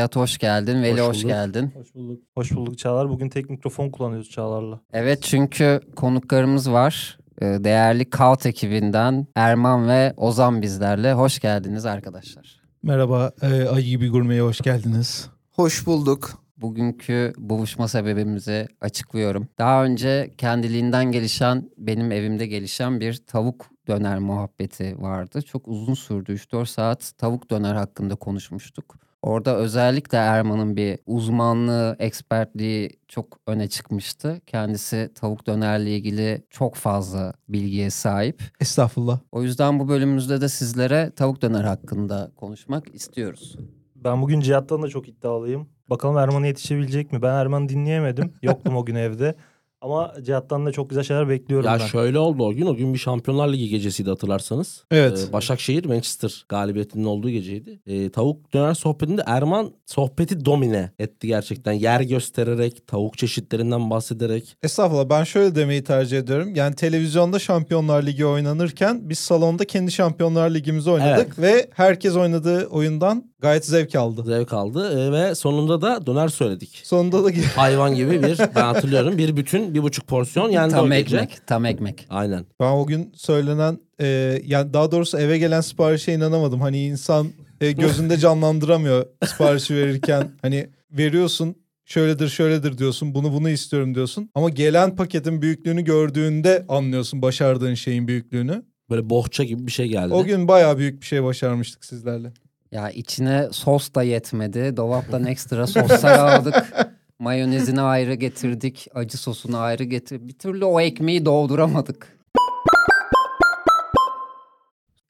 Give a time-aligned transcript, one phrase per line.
[0.00, 0.82] Cihat hoş geldin.
[0.82, 1.28] Veli Hoş hoş, bulduk.
[1.28, 1.72] geldin.
[1.74, 2.22] Hoş bulduk.
[2.34, 3.08] Hoş bulduk Çağlar.
[3.08, 4.80] Bugün tek mikrofon kullanıyoruz Çağlar'la.
[4.92, 7.18] Evet çünkü konuklarımız var.
[7.42, 11.12] Ee, Değerli Kaut ekibinden Erman ve Ozan bizlerle.
[11.12, 12.60] Hoş geldiniz arkadaşlar.
[12.82, 15.28] Merhaba, e, Ay Gibi Gurme'ye hoş geldiniz.
[15.50, 16.30] Hoş bulduk.
[16.56, 19.48] Bugünkü buluşma sebebimizi açıklıyorum.
[19.58, 25.42] Daha önce kendiliğinden gelişen, benim evimde gelişen bir tavuk döner muhabbeti vardı.
[25.42, 26.32] Çok uzun sürdü.
[26.32, 29.09] 3-4 saat tavuk döner hakkında konuşmuştuk.
[29.22, 34.40] Orada özellikle Erman'ın bir uzmanlığı, ekspertliği çok öne çıkmıştı.
[34.46, 38.42] Kendisi tavuk dönerle ilgili çok fazla bilgiye sahip.
[38.60, 39.18] Estağfurullah.
[39.32, 43.56] O yüzden bu bölümümüzde de sizlere tavuk döner hakkında konuşmak istiyoruz.
[43.94, 45.68] Ben bugün Cihat'tan da çok iddialıyım.
[45.90, 47.22] Bakalım Erman'a yetişebilecek mi?
[47.22, 48.32] Ben Erman'ı dinleyemedim.
[48.42, 49.34] Yoktum o gün evde.
[49.82, 51.86] Ama Cihat'tan da çok güzel şeyler bekliyorum Ya ben.
[51.86, 52.66] şöyle oldu o gün.
[52.66, 54.84] O gün bir Şampiyonlar Ligi gecesiydi hatırlarsanız.
[54.90, 55.26] Evet.
[55.28, 57.80] Ee, Başakşehir Manchester galibiyetinin olduğu geceydi.
[57.86, 61.72] Ee, tavuk döner sohbetinde Erman sohbeti domine etti gerçekten.
[61.72, 64.56] Yer göstererek, tavuk çeşitlerinden bahsederek.
[64.62, 66.54] Estağfurullah ben şöyle demeyi tercih ediyorum.
[66.54, 71.38] Yani televizyonda Şampiyonlar Ligi oynanırken biz salonda kendi Şampiyonlar Ligimizi oynadık.
[71.38, 74.22] Ve herkes oynadığı oyundan gayet zevk aldı.
[74.26, 76.80] Zevk aldı Ee, ve sonunda da döner söyledik.
[76.84, 80.90] Sonunda da Hayvan gibi bir ben hatırlıyorum bir bütün bir buçuk porsiyon yendi o tam
[80.90, 81.16] gece.
[81.16, 82.06] ekmek, tam ekmek.
[82.10, 82.46] Aynen.
[82.60, 84.06] ben o gün söylenen e,
[84.46, 86.60] yani daha doğrusu eve gelen siparişe inanamadım.
[86.60, 87.28] Hani insan
[87.60, 90.30] e, gözünde canlandıramıyor siparişi verirken.
[90.42, 94.30] Hani veriyorsun şöyledir şöyledir diyorsun bunu bunu istiyorum diyorsun.
[94.34, 98.62] Ama gelen paketin büyüklüğünü gördüğünde anlıyorsun başardığın şeyin büyüklüğünü.
[98.90, 100.14] Böyle bohça gibi bir şey geldi.
[100.14, 102.32] O gün bayağı büyük bir şey başarmıştık sizlerle.
[102.72, 104.76] Ya içine sos da yetmedi.
[104.76, 106.72] Dolaptan ekstra soslar aldık.
[107.18, 108.86] Mayonezini ayrı getirdik.
[108.94, 110.28] Acı sosunu ayrı getirdik.
[110.28, 112.20] Bir türlü o ekmeği dolduramadık.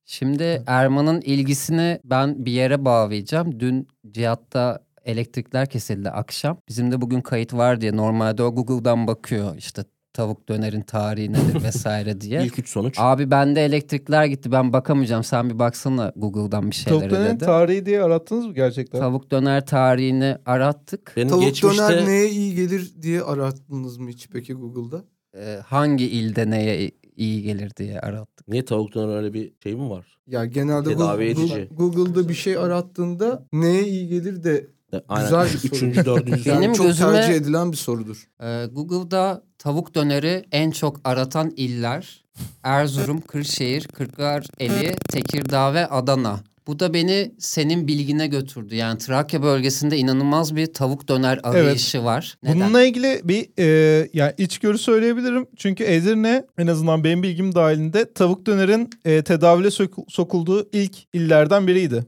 [0.05, 3.61] Şimdi Erman'ın ilgisini ben bir yere bağlayacağım.
[3.61, 6.59] Dün Cihat'ta elektrikler kesildi akşam.
[6.69, 11.63] Bizim de bugün kayıt var diye normalde o Google'dan bakıyor işte tavuk dönerin tarihi nedir
[11.65, 12.43] vesaire diye.
[12.45, 12.95] İlk üç sonuç.
[12.99, 17.45] Abi bende elektrikler gitti ben bakamayacağım sen bir baksana Google'dan bir şeylere Tavuk dönerin dedi.
[17.45, 18.99] tarihi diye arattınız mı gerçekten?
[19.01, 21.13] Tavuk döner tarihini arattık.
[21.17, 25.05] Benim Tavuk geçmişte döner neye iyi gelir diye arattınız mı hiç peki Google'da?
[25.37, 28.49] Ee, hangi ilde neye iyi gelir diye arattık.
[28.49, 30.07] niye tavuk döner öyle bir şey mi var?
[30.27, 31.69] Ya genelde Tedavi Google- edici.
[31.75, 34.67] Google'da bir şey arattığında neye iyi gelir de
[35.09, 35.25] Aynen.
[35.25, 35.77] Güzel bir soru.
[35.77, 36.51] Üçüncü, dördüncü.
[36.51, 38.29] Benim çok gözüme- tercih edilen bir sorudur.
[38.43, 42.25] Ee, Google'da tavuk döneri en çok aratan iller
[42.63, 46.41] Erzurum, Kırşehir, Kırklareli, Tekirdağ ve Adana.
[46.67, 48.75] Bu da beni senin bilgine götürdü.
[48.75, 52.39] Yani Trakya bölgesinde inanılmaz bir tavuk döner arayışı var.
[52.43, 52.61] Neden?
[52.61, 55.47] Bununla ilgili bir e, yani içgörü söyleyebilirim.
[55.57, 61.67] Çünkü Edirne en azından benim bilgim dahilinde tavuk dönerin e, tedavüle sök- sokulduğu ilk illerden
[61.67, 62.05] biriydi.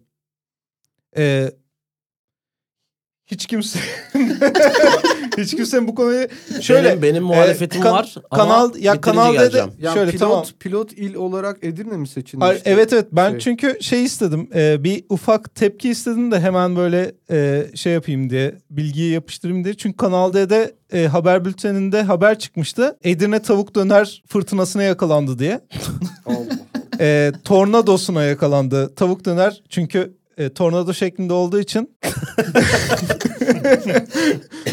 [1.17, 1.51] E,
[3.33, 3.79] hiç kimse
[5.39, 6.27] hiç kimsenin bu konuyu
[6.61, 9.71] şöyle benim, benim muhalefetim kan- var kanal ama ya bitirince kanal geleceğim.
[9.77, 10.45] dedi Ya şöyle pilot, tamam.
[10.61, 12.47] pilot il olarak Edirne mi seçilmişti?
[12.47, 13.39] Hayır, evet evet ben Şey.
[13.39, 18.55] çünkü şey istedim e, bir ufak tepki istedim de hemen böyle e, şey yapayım diye
[18.71, 19.75] bilgiyi yapıştırayım diye.
[19.75, 22.97] Çünkü Kanal D'de e, haber bülteninde haber çıkmıştı.
[23.05, 25.61] Edirne tavuk döner fırtınasına yakalandı diye.
[27.01, 31.97] e, tornadosuna yakalandı tavuk döner çünkü e, tornado şeklinde olduğu için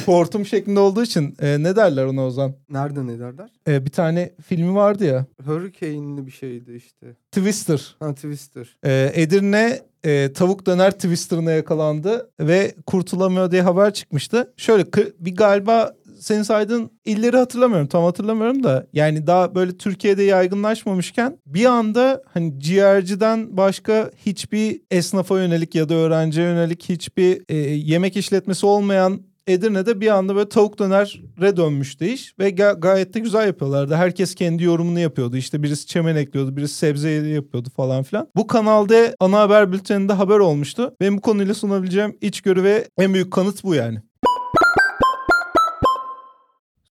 [0.05, 2.53] hortum şeklinde olduğu için e, ne derler ona Ozan?
[2.69, 3.49] Nerede ne derler?
[3.67, 7.07] E, bir tane filmi vardı ya Hurricane'li bir şeydi işte.
[7.31, 7.95] Twister.
[7.99, 8.77] Ha Twister.
[8.85, 14.53] Ee, Edirne e, tavuk döner twister'ına yakalandı ve kurtulamıyor diye haber çıkmıştı.
[14.57, 14.85] Şöyle
[15.19, 21.65] bir galiba senin saydığın illeri hatırlamıyorum tam hatırlamıyorum da yani daha böyle Türkiye'de yaygınlaşmamışken bir
[21.65, 28.65] anda hani ciğerciden başka hiçbir esnafa yönelik ya da öğrenciye yönelik hiçbir e, yemek işletmesi
[28.65, 33.95] olmayan Edirne'de bir anda böyle tavuk dönere dönmüştü iş ve ga- gayet de güzel yapıyorlardı.
[33.95, 35.37] Herkes kendi yorumunu yapıyordu.
[35.37, 38.27] İşte birisi çemen ekliyordu, birisi sebze yapıyordu falan filan.
[38.35, 40.95] Bu kanalda ana haber bülteninde haber olmuştu.
[41.01, 44.01] Benim bu konuyla sunabileceğim içgörü ve en büyük kanıt bu yani.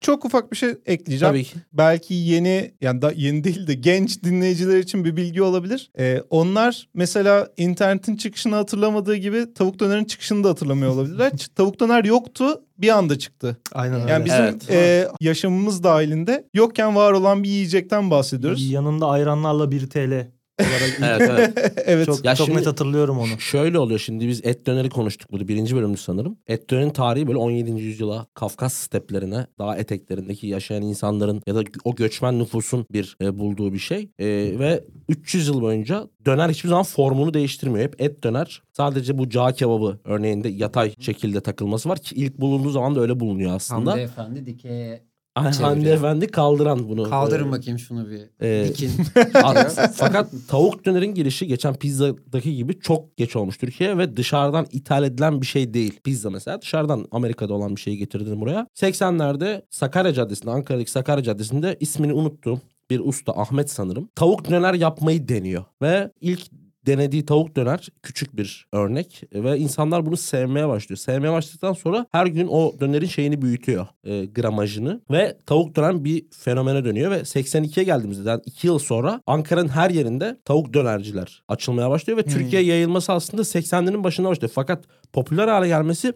[0.00, 1.34] Çok ufak bir şey ekleyeceğim.
[1.34, 1.56] Tabii ki.
[1.72, 5.90] Belki yeni yani da yeni değil de genç dinleyiciler için bir bilgi olabilir.
[5.98, 11.32] Ee, onlar mesela internetin çıkışını hatırlamadığı gibi tavuk dönerin çıkışını da hatırlamıyor olabilirler.
[11.54, 13.56] Tavuk döner yoktu bir anda çıktı.
[13.72, 14.12] Aynen öyle.
[14.12, 14.70] Yani bizim Evet.
[14.70, 18.70] e, yaşamımız dahilinde yokken var olan bir yiyecekten bahsediyoruz.
[18.70, 20.37] Yanında ayranlarla 1 TL.
[20.60, 21.20] Olarak.
[21.20, 21.82] Evet evet.
[21.86, 22.06] evet.
[22.06, 23.40] çok Ya çok şimdi- net hatırlıyorum onu.
[23.40, 26.38] Şöyle oluyor şimdi biz et döneri konuştuk burada birinci bölümdü sanırım.
[26.46, 27.70] Et dönerin tarihi böyle 17.
[27.80, 33.72] yüzyıla Kafkas steplerine dağ eteklerindeki yaşayan insanların ya da o göçmen nüfusun bir e, bulduğu
[33.72, 34.10] bir şey.
[34.18, 34.26] E,
[34.58, 37.84] ve 300 yıl boyunca döner hiçbir zaman formunu değiştirmiyor.
[37.84, 42.70] Hep et döner sadece bu cağ kebabı örneğinde yatay şekilde takılması var ki ilk bulunduğu
[42.70, 43.90] zaman da öyle bulunuyor aslında.
[43.90, 45.07] Hamdi Efendi dikeye.
[45.34, 47.10] Hande Efendi kaldıran bunu.
[47.10, 48.90] kaldırın E, bakayım şunu bir e, dikin.
[49.94, 55.40] Fakat tavuk dönerin girişi geçen pizzadaki gibi çok geç olmuş Türkiye'ye ve dışarıdan ithal edilen
[55.40, 56.00] bir şey değil.
[56.04, 58.66] Pizza mesela dışarıdan Amerika'da olan bir şeyi getirdin buraya.
[58.74, 62.60] 80'lerde Sakarya Caddesi'nde Ankara'daki Sakarya Caddesi'nde ismini unuttum.
[62.90, 64.08] Bir usta Ahmet sanırım.
[64.14, 65.64] Tavuk döner yapmayı deniyor.
[65.82, 66.40] Ve ilk
[66.88, 70.98] denediği tavuk döner küçük bir örnek ve insanlar bunu sevmeye başlıyor.
[70.98, 76.24] Sevmeye başladıktan sonra her gün o dönerin şeyini büyütüyor e, gramajını ve tavuk döner bir
[76.30, 81.90] fenomene dönüyor ve 82'ye geldiğimizde yani 2 yıl sonra Ankara'nın her yerinde tavuk dönerciler açılmaya
[81.90, 84.50] başlıyor ve Türkiye'ye yayılması aslında 80'lerin başında başlıyor.
[84.54, 86.12] Fakat popüler hale gelmesi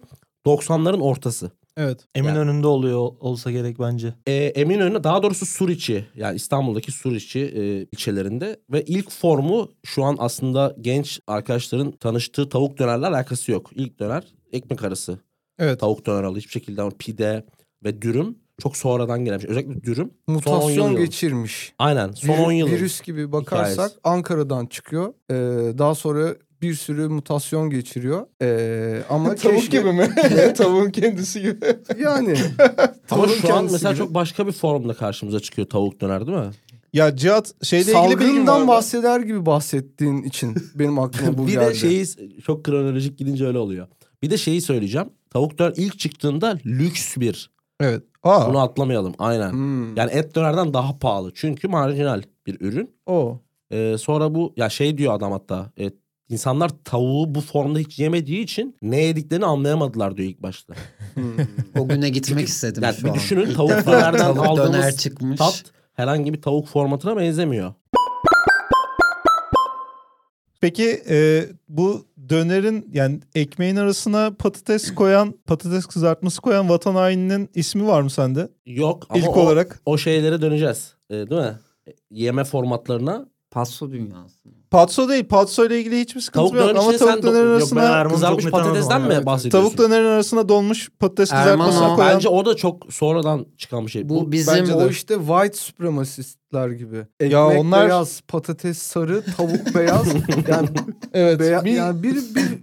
[0.46, 1.50] 90'ların ortası.
[1.76, 2.00] Evet.
[2.14, 4.14] Eminönü'nde oluyor olsa gerek bence.
[4.26, 10.16] E, Eminönü daha doğrusu Suriçi yani İstanbul'daki Suriçi e, ilçelerinde ve ilk formu şu an
[10.18, 13.70] aslında genç arkadaşların tanıştığı tavuk dönerle alakası yok.
[13.74, 15.18] İlk döner ekmek arası
[15.58, 15.80] Evet.
[15.80, 17.46] tavuk döner alı hiçbir şekilde ama pide
[17.84, 19.44] ve dürüm çok sonradan gelmiş.
[19.44, 21.74] Özellikle dürüm son 10 Mutasyon geçirmiş.
[21.78, 22.66] Aynen son Vir- 10 yıl.
[22.70, 23.96] Virüs gibi bakarsak hikayesi.
[24.04, 25.14] Ankara'dan çıkıyor.
[25.30, 25.34] Ee,
[25.78, 28.26] daha sonra bir sürü mutasyon geçiriyor.
[28.42, 30.08] Ee, ama Tavuk keşke- gibi mi?
[30.56, 31.56] Tavuğun kendisi gibi.
[31.98, 32.34] Yani.
[32.58, 33.98] Ama Tavuğun şu an kendisi mesela gibi.
[33.98, 36.50] çok başka bir formda karşımıza çıkıyor tavuk döner değil mi?
[36.92, 38.68] Ya Cihat şeyle ilgili var Salgından mı?
[38.68, 41.66] bahseder gibi bahsettiğin için benim aklıma bu bir geldi.
[41.70, 42.04] de şeyi
[42.46, 43.86] çok kronolojik gidince öyle oluyor.
[44.22, 45.08] Bir de şeyi söyleyeceğim.
[45.30, 47.50] Tavuk döner ilk çıktığında lüks bir.
[47.80, 48.02] Evet.
[48.22, 48.48] Aa.
[48.48, 49.14] Bunu atlamayalım.
[49.18, 49.52] Aynen.
[49.52, 49.96] Hmm.
[49.96, 51.32] Yani et dönerden daha pahalı.
[51.34, 52.90] Çünkü marjinal bir ürün.
[53.06, 53.40] O.
[53.72, 55.70] Ee, sonra bu ya şey diyor adam hatta.
[55.80, 55.90] E,
[56.32, 60.74] insanlar tavuğu bu formda hiç yemediği için ne yediklerini anlayamadılar diyor ilk başta.
[61.14, 61.36] Hmm.
[61.78, 63.14] O güne gitmek istedim Yani şu bir an.
[63.14, 65.38] düşünün tavuk dönerden Tavuk döner aldığımız çıkmış.
[65.38, 65.64] tat
[65.94, 67.74] herhangi bir tavuk formatına benzemiyor.
[70.60, 77.86] Peki e, bu dönerin yani ekmeğin arasına patates koyan, patates kızartması koyan vatan haininin ismi
[77.86, 78.48] var mı sende?
[78.66, 79.80] Yok ama İlk o, olarak.
[79.86, 80.94] o şeylere döneceğiz.
[81.10, 81.58] Ee, değil mi?
[82.10, 83.26] Yeme formatlarına.
[83.50, 84.48] Passo dünyası.
[84.72, 85.24] Patso değil.
[85.28, 86.64] Patso ile ilgili hiçbir sıkıntı Tavuk yok.
[86.64, 89.08] döner Ama tavuk yok, arasına Kızarmış anladım.
[89.08, 89.26] mi Evet.
[89.26, 89.68] bahsediyorsun?
[89.76, 91.96] tavuk dönerin arasına donmuş patates kızartmasına o.
[91.96, 92.14] koyan.
[92.14, 94.08] Bence o da çok sonradan çıkan bir şey.
[94.08, 94.76] Bu bizim bence de.
[94.76, 96.96] O işte white supremacistler gibi.
[97.20, 100.06] Ekmek Ya onlar- beyaz, patates sarı, tavuk beyaz.
[100.48, 100.68] Yani
[101.12, 101.40] evet.
[101.40, 102.14] beya- bir- yani bir,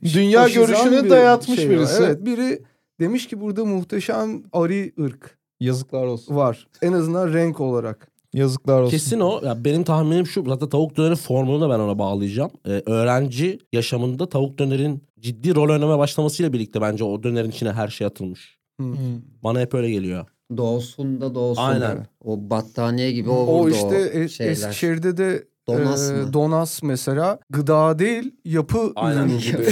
[0.04, 1.76] bir Dünya görüşünü bir dayatmış şey var.
[1.76, 2.04] birisi.
[2.04, 2.62] Evet, biri
[3.00, 6.36] demiş ki burada muhteşem ari ırk Yazıklar olsun.
[6.36, 6.68] var.
[6.82, 8.08] En azından renk olarak.
[8.34, 8.92] Yazıklar olsun.
[8.92, 9.42] Kesin o.
[9.46, 10.44] Ya benim tahminim şu.
[10.48, 12.52] Zaten tavuk dönerin formunu da ben ona bağlayacağım.
[12.68, 17.88] Ee, öğrenci yaşamında tavuk dönerin ciddi rol oynamaya başlamasıyla birlikte bence o dönerin içine her
[17.88, 18.58] şey atılmış.
[18.80, 18.96] Hmm.
[19.44, 20.26] Bana hep öyle geliyor.
[20.58, 21.62] Doğsun da doğsun.
[21.62, 22.08] Aynen.
[22.24, 24.52] O battaniye gibi o, O işte o Es- şeyler.
[24.52, 26.34] Eskişehir'de de Donas e, mı?
[26.34, 29.28] Donas mesela gıda değil yapı Aynen.
[29.40, 29.66] gibi.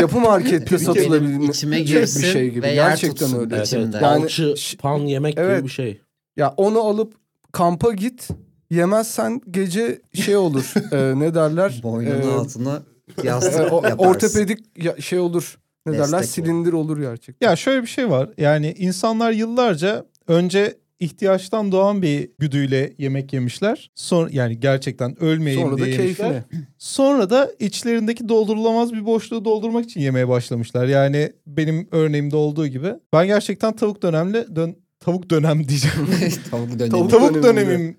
[0.00, 2.62] yapı markette Benim satılabilecek içime bir girsin şey gibi.
[2.62, 3.56] ve yer Gerçekten öyle.
[3.56, 3.94] Evet, evet.
[3.94, 5.56] Yani- Alçı, pan yemek Evet.
[5.58, 6.00] gibi bir şey.
[6.36, 7.14] Ya onu alıp
[7.52, 8.28] kampa git.
[8.70, 10.72] Yemezsen gece şey olur.
[10.92, 11.80] e, ne derler?
[11.82, 12.82] Boynunun E, altına
[13.24, 13.98] e, yastık yaparsın.
[13.98, 15.58] ortopedik ya- şey olur.
[15.86, 16.22] Ne Destek derler?
[16.22, 17.48] Silindir olur gerçekten.
[17.48, 18.30] Ya şöyle bir şey var.
[18.38, 23.90] Yani insanlar yıllarca önce ihtiyaçtan doğan bir güdüyle yemek yemişler.
[23.94, 26.28] Sonra yani gerçekten ölmeyeyim Sonra da diye yemişler.
[26.32, 26.44] keyfine.
[26.78, 30.86] Sonra da içlerindeki doldurulamaz bir boşluğu doldurmak için yemeye başlamışlar.
[30.86, 32.92] Yani benim örneğimde olduğu gibi.
[33.12, 35.96] Ben gerçekten tavuk dönemle dön tavuk dönem diyeceğim.
[36.50, 36.90] Tavuk dönemi.
[36.90, 37.96] Tavuk tavuk dönemim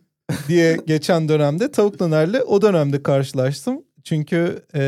[0.48, 3.82] diye geçen dönemde tavuk dönerle o dönemde karşılaştım.
[4.04, 4.82] Çünkü e,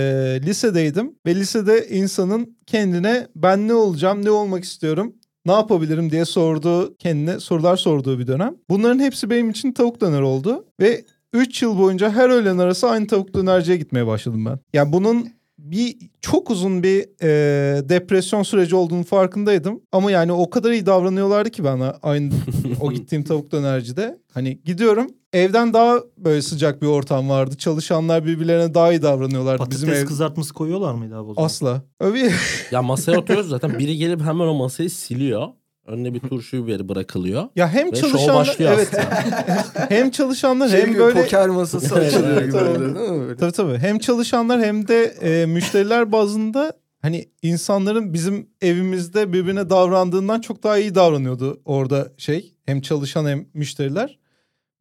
[0.45, 6.98] lisedeydim ve lisede insanın kendine ben ne olacağım, ne olmak istiyorum, ne yapabilirim diye sorduğu,
[6.98, 8.55] kendine sorular sorduğu bir dönem.
[8.69, 13.07] Bunların hepsi benim için tavuk döner oldu ve 3 yıl boyunca her öğlen arası aynı
[13.07, 14.60] tavuk dönerciye gitmeye başladım ben.
[14.74, 15.29] Yani bunun
[15.72, 19.81] bir çok uzun bir e, depresyon süreci olduğunu farkındaydım.
[19.91, 22.34] Ama yani o kadar iyi davranıyorlardı ki bana aynı
[22.81, 24.19] o gittiğim tavuk dönercide.
[24.34, 27.57] Hani gidiyorum evden daha böyle sıcak bir ortam vardı.
[27.57, 29.57] Çalışanlar birbirlerine daha iyi davranıyorlardı.
[29.57, 31.45] Patates Bizim ev kızartması koyuyorlar mıydı abi o zaman?
[31.45, 31.81] asla.
[32.00, 32.31] Öyle
[32.72, 35.48] Ya masaya oturuyoruz zaten biri gelip hemen o masayı siliyor.
[35.86, 37.48] Önüne bir turşu biberi bırakılıyor.
[37.56, 39.89] ya hem Ve şov çalışanlar başlıyor evet aslında.
[39.89, 42.51] hem çalışanlar Şey hem gibi böyle poker masası açılıyor gibi.
[42.51, 42.80] Tabii.
[42.80, 43.36] böyle, değil mi böyle?
[43.36, 43.77] Tabii tabii.
[43.77, 50.77] Hem çalışanlar hem de e, müşteriler bazında hani insanların bizim evimizde birbirine davrandığından çok daha
[50.77, 52.56] iyi davranıyordu orada şey.
[52.65, 54.20] Hem çalışan hem müşteriler.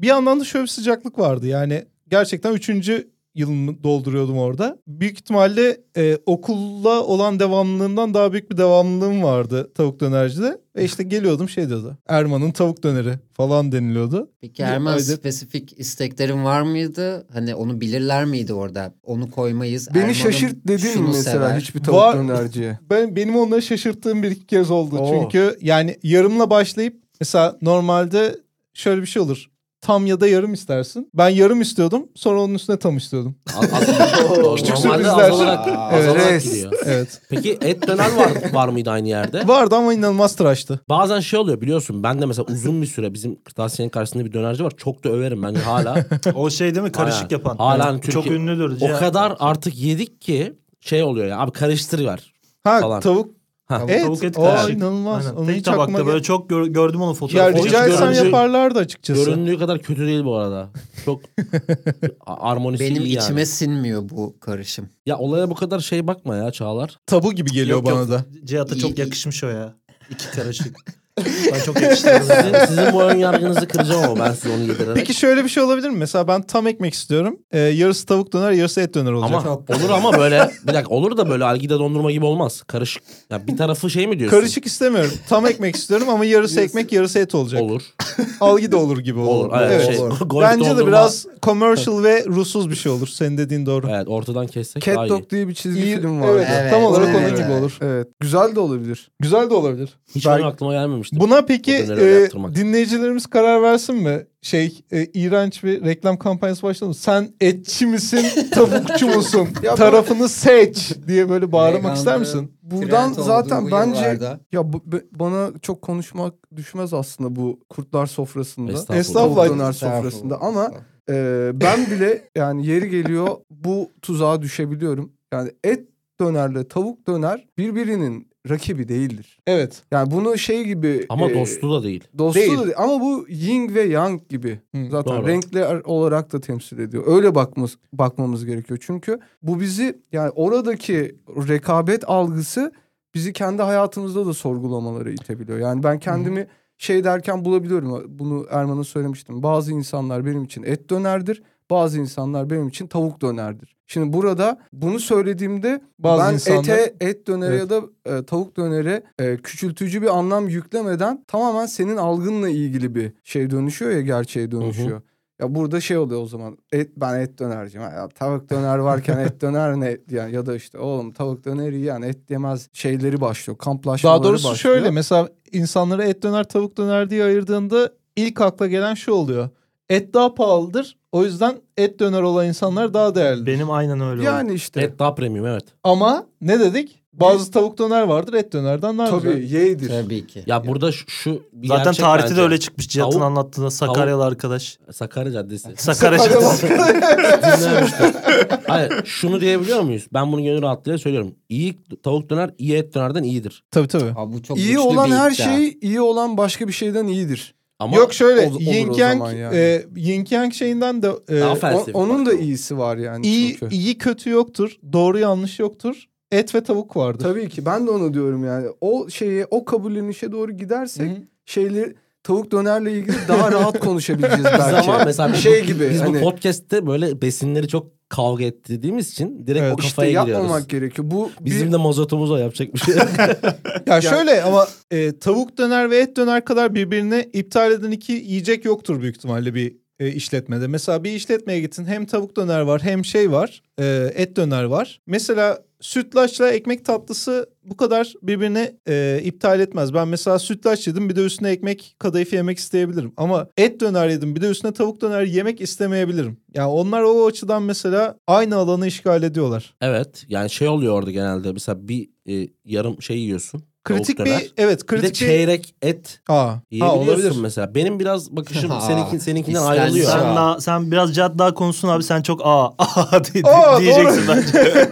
[0.01, 1.47] Bir yandan da şöyle bir sıcaklık vardı.
[1.47, 4.79] Yani gerçekten üçüncü yılımı dolduruyordum orada.
[4.87, 10.59] Büyük ihtimalle e, okulla olan devamlılığından daha büyük bir devamlılığım vardı tavuk dönercide.
[10.77, 11.99] Ve işte geliyordum şey diyordu.
[12.09, 14.31] Erman'ın tavuk döneri falan deniliyordu.
[14.41, 15.03] Peki Erman Aynen.
[15.03, 17.27] spesifik isteklerin var mıydı?
[17.33, 18.95] Hani onu bilirler miydi orada?
[19.03, 19.89] Onu koymayız.
[19.91, 21.61] Beni Erman'ın şaşırt dedin mi mesela sever.
[21.61, 22.79] hiçbir tavuk Var- dönerciye?
[22.91, 24.97] Ben benim onları şaşırttığım bir iki kez oldu.
[24.99, 25.11] Oo.
[25.23, 28.37] Çünkü yani yarımla başlayıp mesela normalde
[28.75, 29.51] şöyle bir şey olur.
[29.85, 31.11] Tam ya da yarım istersin.
[31.15, 32.07] Ben yarım istiyordum.
[32.15, 33.35] Sonra onun üstüne tam istiyordum.
[33.57, 35.05] Aslında Küçük sürprizler.
[35.11, 35.79] azalarak, Evet.
[35.79, 36.45] azalarak Evet.
[36.45, 36.73] gidiyor.
[36.85, 37.21] Evet.
[37.31, 39.49] Peki et döner var, var mıydı aynı yerde?
[39.49, 40.81] Vardı ama inanılmaz tıraştı.
[40.89, 42.03] Bazen şey oluyor biliyorsun.
[42.03, 44.73] Ben de mesela uzun bir süre bizim kırtasiyenin karşısında bir dönerci var.
[44.77, 46.05] Çok da överim bence hala.
[46.35, 47.57] O şey değil mi karışık Hala- yapan.
[47.57, 48.79] hala Yani Türkiye- çok ünlüdür.
[48.81, 51.39] o kadar artık yedik ki şey oluyor ya.
[51.39, 52.33] Abi karıştırıver.
[52.65, 53.01] Ha Falan.
[53.01, 53.35] tavuk.
[53.81, 53.85] Ha.
[53.93, 54.03] et.
[54.03, 54.71] tavuk et o karışık.
[54.77, 55.27] inanılmaz.
[55.27, 55.37] Aynen.
[55.39, 57.61] Onu Tek tabakta gel- böyle çok gör- gördüm onun Ya fotoğrafını.
[57.61, 59.25] O rica etsem yaparlardı açıkçası.
[59.25, 60.69] Göründüğü kadar kötü değil bu arada.
[61.05, 61.21] Çok
[62.27, 63.09] a- harmonisi Benim yani.
[63.09, 64.89] içime sinmiyor bu karışım.
[65.07, 66.99] Ya olaya bu kadar şey bakma ya Çağlar.
[67.07, 68.11] Tabu gibi geliyor Yok, bana yok.
[68.11, 68.25] da.
[68.45, 69.75] Cihat'a çok yakışmış o ya.
[70.11, 70.77] İki karışık.
[71.25, 72.23] ben çok yakıştırdım.
[72.23, 74.95] Sizin, sizin bu ön yargınızı kıracağım ama ben size onu yedirerek.
[74.97, 75.97] Peki şöyle bir şey olabilir mi?
[75.99, 77.37] Mesela ben tam ekmek istiyorum.
[77.53, 79.41] Ee, yarısı tavuk döner, yarısı et döner olacak.
[79.47, 82.63] ama olur ama böyle bir dakika olur da böyle algida dondurma gibi olmaz.
[82.67, 83.03] Karışık.
[83.31, 84.39] Ya bir tarafı şey mi diyorsun?
[84.39, 85.11] Karışık istemiyorum.
[85.29, 87.63] Tam ekmek istiyorum ama yarısı ekmek, yarısı et olacak.
[87.63, 87.83] Olur.
[88.41, 89.47] Algı da olur gibi olur.
[89.47, 89.57] Olur.
[89.63, 89.87] Evet, Evet.
[89.87, 93.07] şey, golf Bence de dondurma- biraz commercial ve ruhsuz bir şey olur.
[93.09, 93.87] Senin dediğin doğru.
[93.91, 95.09] Evet ortadan kessek daha Cat iyi.
[95.09, 96.33] Dog diye bir çizgi İyi- film vardı.
[96.39, 97.33] Evet, Evet, tam olarak evet.
[97.33, 97.79] onun gibi olur.
[97.81, 98.09] Evet.
[98.21, 99.11] Güzel de olabilir.
[99.21, 99.89] Güzel de olabilir.
[100.15, 100.75] Hiç Belki- aklıma
[101.11, 101.21] gelmemişti.
[101.21, 104.27] Buna peki e, dinleyicilerimiz karar versin mi?
[104.43, 106.95] Şey e, iğrenç bir reklam kampanyası başladı mı?
[106.95, 109.49] Sen etçi misin, tavukçu musun?
[109.63, 112.53] Ya bu- Tarafını seç diye böyle bağırmak ister misin?
[112.63, 114.41] Buradan zaten bu bence yıllarda.
[114.53, 118.73] ya bu, be- bana çok konuşmak düşmez aslında bu kurtlar sofrasında.
[118.73, 119.01] Estağfurullah.
[119.01, 119.49] Estağfurullah.
[119.49, 120.71] Döner sofrasında ama
[121.11, 125.13] e, ben bile yani yeri geliyor bu tuzağa düşebiliyorum.
[125.33, 125.89] Yani et
[126.21, 129.39] dönerle tavuk döner birbirinin rakibi değildir.
[129.47, 129.83] Evet.
[129.91, 132.05] Yani bunu şey gibi Ama e, dostu da değil.
[132.19, 132.59] dostu Değil.
[132.59, 132.75] da değil.
[132.79, 134.61] ama bu yin ve yang gibi.
[134.75, 135.27] Hı, Zaten doğru.
[135.27, 137.03] renkler olarak da temsil ediyor.
[137.07, 138.79] Öyle bakmamız bakmamız gerekiyor.
[138.83, 142.73] Çünkü bu bizi yani oradaki rekabet algısı
[143.15, 145.59] bizi kendi hayatımızda da sorgulamaları itebiliyor.
[145.59, 146.47] Yani ben kendimi
[146.79, 148.05] şey derken bulabiliyorum.
[148.19, 149.43] Bunu Erman'a söylemiştim.
[149.43, 151.43] Bazı insanlar benim için et dönerdir.
[151.71, 153.74] Bazı insanlar benim için tavuk dönerdir.
[153.87, 157.61] Şimdi burada bunu söylediğimde Bazı ben insanlar- ete, et döneri Evet.
[157.61, 157.83] ya da
[158.19, 163.91] e, tavuk döneri e, küçültücü bir anlam yüklemeden tamamen senin algınla ilgili bir şey dönüşüyor
[163.91, 165.03] ya gerçeğe dönüşüyor.
[165.41, 166.59] Ya burada şey oluyor o zaman.
[166.73, 167.87] Et ben et dönerciyim.
[167.87, 172.03] Ya tavuk döner varken et döner ne yani ya da işte oğlum tavuk döner yiyen
[172.03, 173.59] et yemez şeyleri başlıyor.
[173.59, 174.77] Kamplaşmaları Daha doğrusu başlıyor.
[174.77, 179.49] şöyle mesela insanları et döner tavuk döner diye ayırdığında ilk akla gelen şu oluyor.
[179.89, 180.97] Et daha pahalıdır.
[181.15, 183.47] O yüzden et döner olan insanlar daha değerli.
[183.47, 184.27] Benim aynen öyle oldu.
[184.27, 185.65] yani işte Et daha premium evet.
[185.85, 187.03] Ama ne dedik?
[187.13, 189.33] Bazı tavuk döner vardır et dönerden daha güzel.
[189.33, 189.89] tabii yeğdir.
[189.89, 190.43] Tabii ki.
[190.47, 192.37] Ya burada şu, şu bir Zaten tarihte bence.
[192.37, 192.89] de öyle çıkmış.
[192.89, 194.79] Cihat'ın Tavuk- anlattığında Sakaryalı arkadaş.
[194.93, 195.69] Sakarya Caddesi.
[195.77, 196.69] Sakarya Caddesi.
[198.67, 200.07] Hayır şunu diyebiliyor muyuz?
[200.13, 201.35] Ben bunu gönül rahatlığıyla söylüyorum.
[201.49, 203.65] İyi tavuk döner iyi et dönerden iyidir.
[203.71, 204.13] Tabii tabii.
[204.17, 207.55] Aa, bu çok İyi olan her şey iyi olan başka bir şeyden iyidir.
[207.79, 209.57] Ama Yok şöyle Ol- olur yin o yang zaman yani.
[209.57, 213.27] e, yin yang şeyinden de e, O- onun da iyisi var yani.
[213.27, 213.75] iyi çünkü.
[213.75, 214.77] iyi kötü yoktur.
[214.93, 216.05] Doğru yanlış yoktur.
[216.33, 217.23] Et ve tavuk vardır.
[217.25, 218.67] Tabii ki ben de onu diyorum yani.
[218.81, 221.11] O şeye o kabullenişe doğru gidersek
[221.47, 224.91] şeyleri tavuk dönerle ilgili daha rahat konuşabileceğiz belki.
[224.91, 229.47] ama mesela biz şey gibi biz hani bu podcast'te böyle besinleri çok kavga ettiğimiz için
[229.47, 229.75] direkt Evet.
[229.75, 230.31] o işte kafaya giriyoruz.
[230.31, 231.11] yapmamak gerekiyor.
[231.11, 232.95] Bu Bizim bir, de mozotumuz o yapacak bir şey.
[233.87, 238.65] Ya şöyle ama e, tavuk döner ve et döner kadar birbirine iptal eden iki yiyecek
[238.65, 240.67] yoktur büyük ihtimalle bir e, işletmede.
[240.67, 245.01] Mesela bir işletmeye gitsin hem tavuk döner var hem şey var e, et döner var.
[245.07, 249.95] Mesela sütlaçla ekmek tatlısı bu kadar birbirine e, iptal etmez.
[249.95, 253.13] Ben mesela sütlaç yedim bir de üstüne ekmek kadayıfı yemek isteyebilirim.
[253.17, 256.37] Ama et döner yedim bir de üstüne tavuk döner yemek istemeyebilirim.
[256.55, 259.75] Yani onlar o açıdan mesela aynı alanı işgal ediyorlar.
[259.81, 263.63] evet yani şey oluyor orada genelde mesela bir e, yarım şey yiyorsun.
[263.85, 265.15] Kritik bir evet Bir kritik de bir...
[265.15, 267.37] çeyrek et Aa, ha, yiyebiliyorsun olabilir.
[267.43, 267.75] mesela.
[267.75, 270.11] Benim biraz bakışım seninkin, seninkinden ayrılıyor.
[270.11, 272.03] Sen, daha, sen biraz Cihat daha konuşsun abi.
[272.03, 274.89] Sen çok aa, aa diye, Aa, diyeceksin bence.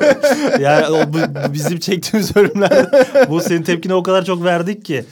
[0.61, 2.87] yani o, bu, bizim çektiğimiz bölümler
[3.31, 5.05] bu senin tepkine o kadar çok verdik ki.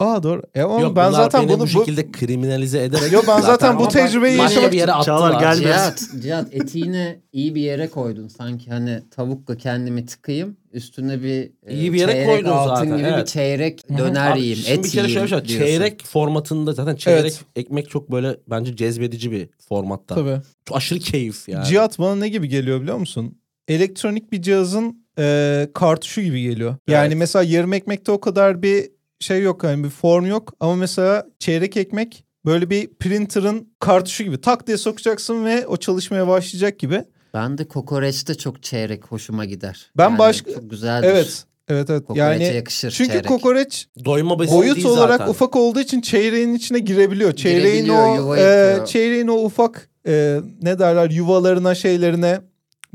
[0.00, 0.42] Aa doğru.
[0.54, 3.12] E oğlum Yok, ben bunlar zaten beni bunu bu bu şekilde kriminalize ederek.
[3.12, 5.54] Yo, ben zaten bu tecrübeyi yaşamak bir yere Çağlar attılar.
[5.54, 5.62] gel.
[5.62, 8.28] Cihat, Cihat etiğini iyi bir yere koydun.
[8.28, 10.56] Sanki hani tavukla kendimi tıkayım.
[10.72, 13.26] Üstüne bir e, İyi bir yere çeyrek koydun altın zaten, gibi bir evet.
[13.28, 14.58] çeyrek döner Abi, yiyeyim.
[14.58, 15.58] şimdi Et bir kere şöyle bir şey.
[15.58, 17.40] Çeyrek formatında zaten çeyrek Evet.
[17.56, 20.14] ekmek çok böyle bence cezbedici bir formatta.
[20.14, 20.38] tabii.
[20.64, 21.66] Çok aşırı keyif yani.
[21.66, 23.38] Cihat bana ne gibi geliyor biliyor musun?
[23.68, 26.76] Elektronik bir cihazın e, kartuşu gibi geliyor.
[26.88, 27.16] Yani Evet.
[27.16, 31.76] mesela yarım ekmekte o kadar bir şey yok yani bir form yok ama mesela çeyrek
[31.76, 37.04] ekmek böyle bir printer'ın kartuşu gibi tak diye sokacaksın ve o çalışmaya başlayacak gibi.
[37.34, 39.90] Ben de kokoreçte çok çeyrek hoşuma gider.
[39.96, 41.08] Ben başka- Çok güzeldir.
[41.08, 41.44] Evet.
[41.68, 42.04] Evet evet.
[42.06, 43.28] Kokoreçe yani yakışır çünkü çeyrek.
[43.28, 45.30] kokoreç Doyma boyut değil olarak zaten.
[45.30, 47.32] ufak olduğu için çeyreğin içine girebiliyor.
[47.36, 52.40] Çeyreğin Girebiliyor, o yuva e, çeyreğin o ufak e, ne derler yuvalarına şeylerine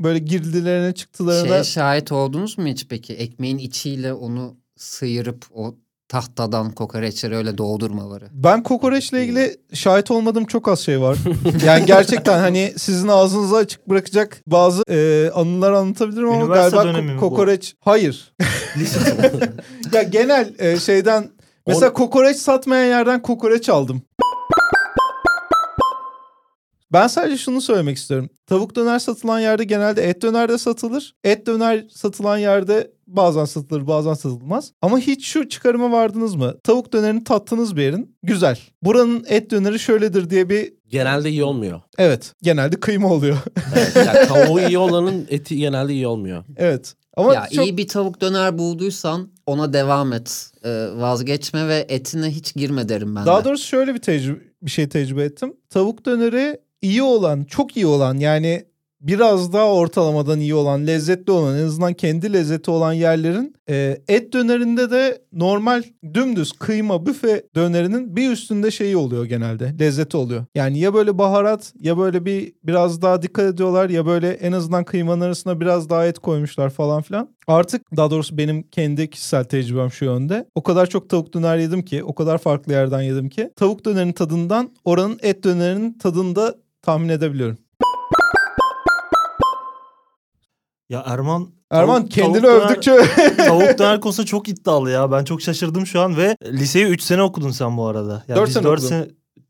[0.00, 3.14] böyle girdilerine çıktılarına Şeye şahit oldunuz mu hiç peki?
[3.14, 5.74] Ekmeğin içiyle onu sıyırıp o
[6.08, 8.28] tahtadan kokoreçleri öyle doldurmaları.
[8.32, 11.18] Ben kokoreçle ilgili şahit olmadığım çok az şey var.
[11.66, 17.02] yani gerçekten hani sizin ağzınıza açık bırakacak bazı e, anılar anlatabilirim ama Üniversite galiba ko-
[17.02, 17.20] mi bu?
[17.20, 18.34] kokoreç hayır.
[19.92, 21.30] ya genel e, şeyden
[21.66, 24.02] mesela kokoreç satmayan yerden kokoreç aldım.
[26.94, 28.30] Ben sadece şunu söylemek istiyorum.
[28.46, 31.14] Tavuk döner satılan yerde genelde et döner de satılır.
[31.24, 34.72] Et döner satılan yerde bazen satılır bazen satılmaz.
[34.82, 36.54] Ama hiç şu çıkarıma vardınız mı?
[36.64, 38.16] Tavuk dönerini tattınız bir yerin.
[38.22, 38.58] Güzel.
[38.82, 41.80] Buranın et döneri şöyledir diye bir Genelde iyi olmuyor.
[41.98, 43.36] evet genelde kıyma oluyor.
[43.76, 46.44] Evet, yani tavuğu iyi olanın eti genelde iyi olmuyor.
[46.56, 46.94] evet.
[47.16, 50.50] Ama ya çok iyi bir tavuk döner bulduysan ona devam et.
[50.64, 53.44] Ee, vazgeçme ve etine hiç girme derim ben Daha de.
[53.44, 55.56] doğrusu şöyle bir tecrübe, bir şey tecrübe ettim.
[55.70, 58.64] Tavuk döneri iyi olan, çok iyi olan yani
[59.00, 64.32] biraz daha ortalamadan iyi olan, lezzetli olan, en azından kendi lezzeti olan yerlerin e, et
[64.32, 65.82] dönerinde de normal
[66.14, 69.74] dümdüz kıyma büfe dönerinin bir üstünde şeyi oluyor genelde.
[69.80, 70.44] Lezzeti oluyor.
[70.54, 74.84] Yani ya böyle baharat ya böyle bir biraz daha dikkat ediyorlar ya böyle en azından
[74.84, 77.28] kıymanın arasına biraz daha et koymuşlar falan filan.
[77.46, 80.46] Artık daha doğrusu benim kendi kişisel tecrübem şu yönde.
[80.54, 84.12] O kadar çok tavuk döner yedim ki, o kadar farklı yerden yedim ki tavuk dönerinin
[84.12, 87.58] tadından oranın et dönerinin tadını da tahmin edebiliyorum.
[90.88, 92.96] Ya Erman Erman tavuk- kendini tavuk övdükçe
[93.36, 95.12] tavuk döner konusunda çok iddialı ya.
[95.12, 98.24] Ben çok şaşırdım şu an ve liseyi 3 sene okudun sen bu arada.
[98.28, 98.88] Ya Dört biz sene dört okudum.
[98.88, 99.08] sene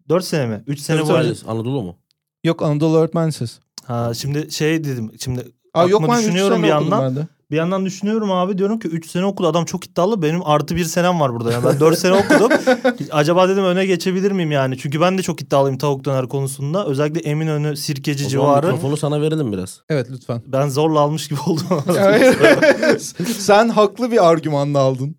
[0.08, 0.64] 4 sene mi?
[0.66, 1.12] 3 sene bu.
[1.50, 1.98] Anadolu mu?
[2.44, 3.60] Yok Anadolu öğretmensiz.
[3.84, 5.10] Ha şimdi şey dedim.
[5.20, 7.02] Şimdi Aa, yok üç düşünüyorum bir yandan.
[7.02, 7.26] ben de.
[7.50, 10.22] bir yandan düşünüyorum abi diyorum ki 3 sene okudu adam çok iddialı.
[10.22, 11.52] Benim artı bir senem var burada.
[11.52, 12.50] Yani ben 4 sene okudum.
[13.12, 14.78] Acaba dedim öne geçebilir miyim yani?
[14.78, 16.86] Çünkü ben de çok iddialıyım tavuk döner konusunda.
[16.86, 18.66] Özellikle Eminönü, Sirkeci O civarı.
[18.66, 19.80] mikrofonu sana verelim biraz.
[19.88, 20.42] Evet lütfen.
[20.46, 21.84] Ben zorla almış gibi oldum.
[23.38, 25.16] Sen haklı bir argümanla aldın.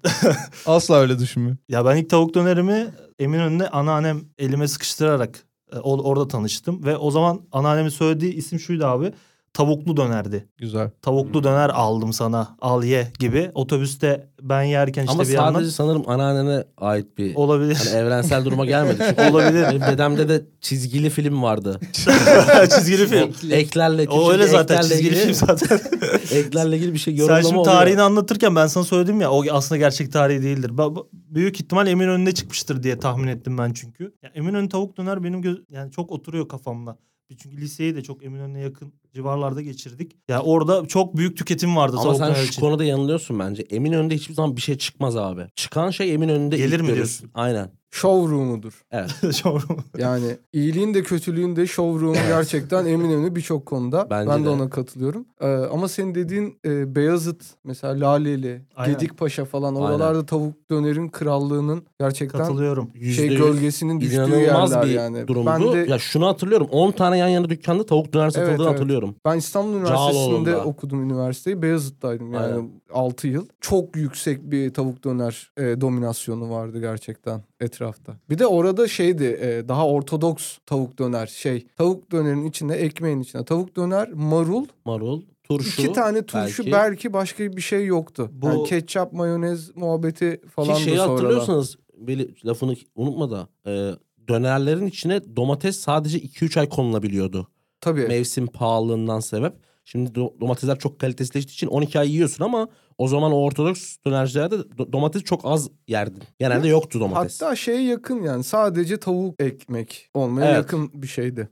[0.65, 1.59] Asla öyle düşünmüyorum.
[1.69, 2.87] Ya ben ilk tavuk dönerimi
[3.19, 6.83] Eminönü'nde anneannem elime sıkıştırarak e, orada tanıştım.
[6.85, 9.13] Ve o zaman anneannemin söylediği isim şuydu abi.
[9.55, 10.47] Tavuklu dönerdi.
[10.57, 10.89] Güzel.
[11.01, 13.51] Tavuklu döner aldım sana al ye gibi.
[13.53, 17.75] Otobüste ben yerken işte Ama bir sadece yandan sanırım anneannene ait bir olabilir.
[17.75, 19.03] hani evrensel duruma gelmedi.
[19.09, 19.63] Çünkü Olabilir.
[19.69, 21.79] Benim dedemde de çizgili film vardı.
[22.75, 23.51] Çizgili film.
[23.51, 25.79] Eklerle O öyle zaten çizgili film zaten.
[26.31, 27.75] Eklerle ilgili bir şey Sen yorumlama şimdi oluyor.
[27.75, 30.71] tarihini anlatırken ben sana söyledim ya o aslında gerçek tarihi değildir.
[31.13, 34.13] Büyük ihtimal Eminönü'nde çıkmıştır diye tahmin ettim ben çünkü.
[34.23, 36.97] Ya Eminönü tavuk döner benim göz yani çok oturuyor kafamda.
[37.37, 40.15] Çünkü liseyi de çok Eminönü'ne yakın civarlarda geçirdik.
[40.29, 42.61] Ya orada çok büyük tüketim vardı Ama sen şu için.
[42.61, 43.63] konuda yanılıyorsun bence.
[43.69, 45.47] Eminönü'nde hiçbir zaman bir şey çıkmaz abi.
[45.55, 46.95] Çıkan şey Eminönü'nde Gelir mi görürsün.
[46.95, 47.31] diyorsun?
[47.33, 47.71] Aynen.
[47.95, 48.81] Showroom'udur.
[48.91, 49.09] Evet.
[49.35, 49.79] Showroom.
[49.97, 54.07] Yani iyiliğin de kötülüğün de showroom'u gerçekten Eminönü birçok konuda.
[54.09, 54.49] Bence ben de de.
[54.49, 55.25] ona katılıyorum.
[55.41, 58.93] Ee, ama senin dediğin e, Beyazıt mesela Laleli, Aynen.
[58.93, 59.85] Gedikpaşa falan Aynen.
[59.87, 62.89] oralarda tavuk dönerin krallığının gerçekten Katılıyorum.
[62.93, 65.27] şey Yüzde yüz gölgesinin düştüğü İnanılmaz yerler bir yani.
[65.27, 65.49] durumdu.
[65.49, 66.67] Ben de Ya şunu hatırlıyorum.
[66.71, 68.73] 10 tane yan yana dükkanda tavuk döner satıldığını Evet, evet.
[68.73, 69.15] hatırlıyorum.
[69.25, 70.11] Ben İstanbul Üniversitesi'nde
[70.51, 70.63] Cağaloğlu'nda.
[70.65, 71.61] okudum üniversiteyi.
[71.61, 72.69] Beyazıt'taydım yani Aynen.
[72.93, 73.45] 6 yıl.
[73.61, 77.41] Çok yüksek bir tavuk döner e, dominasyonu vardı gerçekten
[77.85, 78.15] etrafta.
[78.29, 81.65] Bir de orada şeydi e, daha ortodoks tavuk döner şey.
[81.77, 85.81] Tavuk dönerin içinde ekmeğin içinde tavuk döner, marul, Marul, turşu.
[85.81, 87.13] iki tane turşu belki, belki.
[87.13, 88.29] başka bir şey yoktu.
[88.33, 91.13] Bu- Yani ketçap, mayonez muhabbeti falan şeyi da sonradan.
[91.15, 93.91] hatırlıyorsanız Beli, lafını unutma da e,
[94.29, 97.47] dönerlerin içine domates sadece 2-3 ay konulabiliyordu.
[97.81, 98.07] Tabii.
[98.07, 99.53] Mevsim pahalılığından sebep.
[99.85, 102.67] Şimdi do- domatesler çok kalitesizleştiği için 12 ay yiyorsun ama
[102.97, 106.23] o zaman o ortodoks dönercilerde do- domates çok az yerdin.
[106.39, 107.41] Genelde yoktu domates.
[107.41, 110.55] Hatta şeye yakın yani sadece tavuk ekmek olmaya Evet.
[110.57, 111.49] yakın bir şeydi.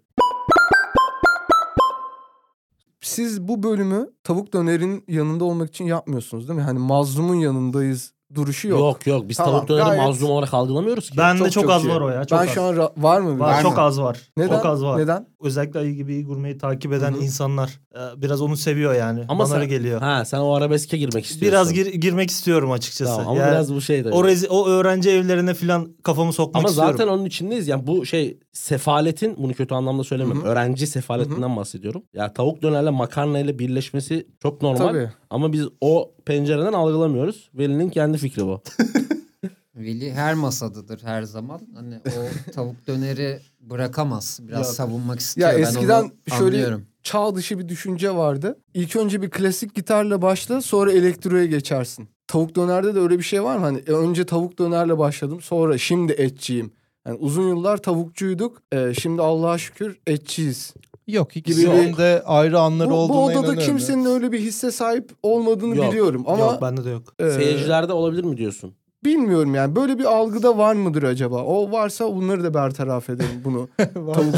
[3.01, 6.63] Siz bu bölümü tavuk dönerin yanında olmak için yapmıyorsunuz değil mi?
[6.65, 8.79] Hani mazlumun yanındayız duruşu yok.
[8.79, 11.17] Yok yok, biz Tamam, tavuk döneri gayet- mazlum olarak algılamıyoruz ki.
[11.17, 11.89] Bende çok, az iyi.
[11.89, 12.25] var o ya.
[12.25, 12.53] Çok ben az.
[12.53, 13.39] şu an ra- var mı?
[13.39, 13.81] var, Var çok mı?
[13.81, 14.17] az var.
[14.37, 14.55] Neden?
[14.55, 14.99] Çok az var.
[14.99, 15.27] Neden?
[15.43, 17.21] Özellikle ayı gibi gurmeyi takip eden Hı hı.
[17.23, 19.25] insanlar e, biraz onu seviyor yani.
[19.29, 20.01] Ama Bana sen- geliyor.
[20.01, 21.47] Ha sen o arabeske girmek istiyorsun.
[21.47, 23.11] Biraz gir- girmek istiyorum açıkçası.
[23.11, 24.11] Tamam, ama Yani biraz bu şey de.
[24.11, 26.95] o, rezi- o öğrenci evlerine falan kafamı sokmak Ama istiyorum.
[26.97, 27.67] zaten onun içindeyiz.
[27.67, 30.41] Yani bu şey sefaletin bunu kötü anlamda söylemiyorum.
[30.43, 30.51] Hı hı.
[30.51, 32.03] Öğrenci sefaletinden bahsediyorum.
[32.13, 34.87] Ya tavuk dönerle makarna ile birleşmesi çok normal.
[34.87, 35.09] Tabii.
[35.29, 37.49] Ama biz o pencereden algılamıyoruz.
[37.53, 38.61] Veli'nin kendi fikri bu.
[39.75, 41.61] Veli her masadadır her zaman.
[41.75, 44.39] Hani o tavuk döneri bırakamaz.
[44.41, 45.49] Biraz Ya- savunmak istiyor.
[45.49, 46.85] Ya ben eskiden onu şöyle anlıyorum.
[47.03, 48.57] çağ dışı bir düşünce vardı.
[48.73, 52.07] İlk önce bir klasik gitarla başla sonra elektroya geçersin.
[52.27, 53.65] Tavuk dönerde de öyle bir şey var mı?
[53.65, 56.71] Hani e, önce tavuk dönerle başladım sonra şimdi etçiyim.
[57.07, 58.61] Yani uzun yıllar tavukçuyduk.
[58.73, 60.73] Ee, şimdi Allah'a şükür etçiyiz.
[61.07, 63.59] Yok ikisinin de ayrı anları Bu, olduğuna bu odada inanıyorum.
[63.63, 65.91] kimsenin öyle bir hisse sahip olmadığını Yok.
[65.91, 67.13] biliyorum ama Yok bende de yok.
[67.19, 68.73] e, Seyircilerde olabilir mi diyorsun?
[69.05, 71.43] bilmiyorum yani böyle bir algıda var mıdır acaba?
[71.43, 73.69] O varsa bunları da bertaraf edelim bunu.
[74.13, 74.35] tavuk,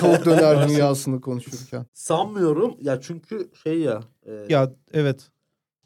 [0.00, 1.86] tavuk döner dünyasını konuşurken.
[1.94, 2.74] Sanmıyorum.
[2.80, 4.00] Ya çünkü şey ya.
[4.26, 5.20] e, Ya evet.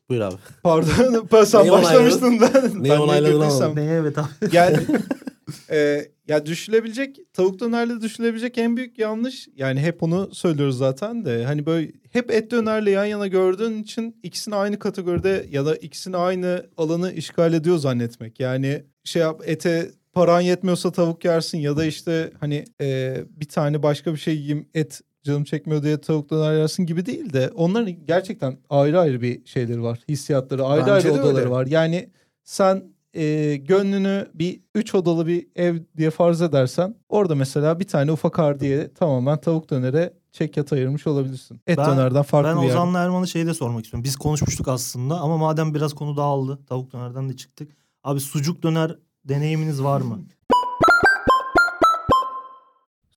[0.09, 0.35] Buyur abi.
[0.63, 2.49] Pardon sen Neyi başlamıştın da.
[2.75, 3.69] Neyi ben ne onayladın ama.
[3.69, 4.27] Neye evet abi.
[4.53, 4.77] Yani
[5.71, 11.45] e, ya düşülebilecek tavuk dönerle düşülebilecek en büyük yanlış yani hep onu söylüyoruz zaten de
[11.45, 16.17] hani böyle hep et dönerle yan yana gördüğün için ikisini aynı kategoride ya da ikisini
[16.17, 18.41] aynı alanı işgal ediyor zannetmek.
[18.41, 23.83] Yani şey yap ete paran yetmiyorsa tavuk yersin ya da işte hani e, bir tane
[23.83, 28.07] başka bir şey yiyeyim et canım çekmiyor diye tavuk döner yersin gibi değil de onların
[28.07, 30.01] gerçekten ayrı ayrı bir şeyleri var.
[30.09, 31.51] Hissiyatları ayrı Bence ayrı odaları öyle.
[31.51, 31.67] var.
[31.67, 32.11] Yani
[32.45, 38.13] sen e, gönlünü bir üç odalı bir ev diye farz edersen orada mesela bir tane
[38.13, 41.61] ufak hardiye tamamen tavuk dönere çek yat ayırmış olabilirsin.
[41.67, 42.75] Et Ben- dönerden farklı Ben bir yer.
[42.75, 44.05] Ozan'la Erman'a şeyi de sormak istiyorum.
[44.05, 46.59] Biz konuşmuştuk aslında ama madem biraz konu dağıldı.
[46.69, 47.77] Tavuk dönerden de çıktık.
[48.05, 50.19] Abi sucuk döner deneyiminiz var mı?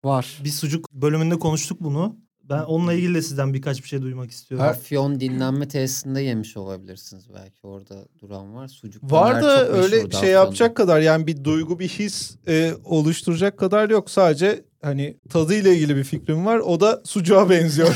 [0.03, 0.39] Var.
[0.43, 2.15] Biz sucuk bölümünde konuştuk bunu.
[2.49, 4.67] Ben onunla ilgili de sizden birkaç bir şey duymak istiyorum.
[4.67, 7.59] Afyon dinlenme tesisinde yemiş olabilirsiniz belki.
[7.67, 8.67] Orada duran var.
[8.67, 10.27] Sucuk Var döner da çok öyle şey Afyon'da.
[10.27, 14.09] yapacak kadar yani bir duygu bir his e, oluşturacak kadar yok.
[14.09, 16.57] Sadece hani tadıyla ilgili bir fikrim var.
[16.57, 17.95] O da sucuğa benziyor.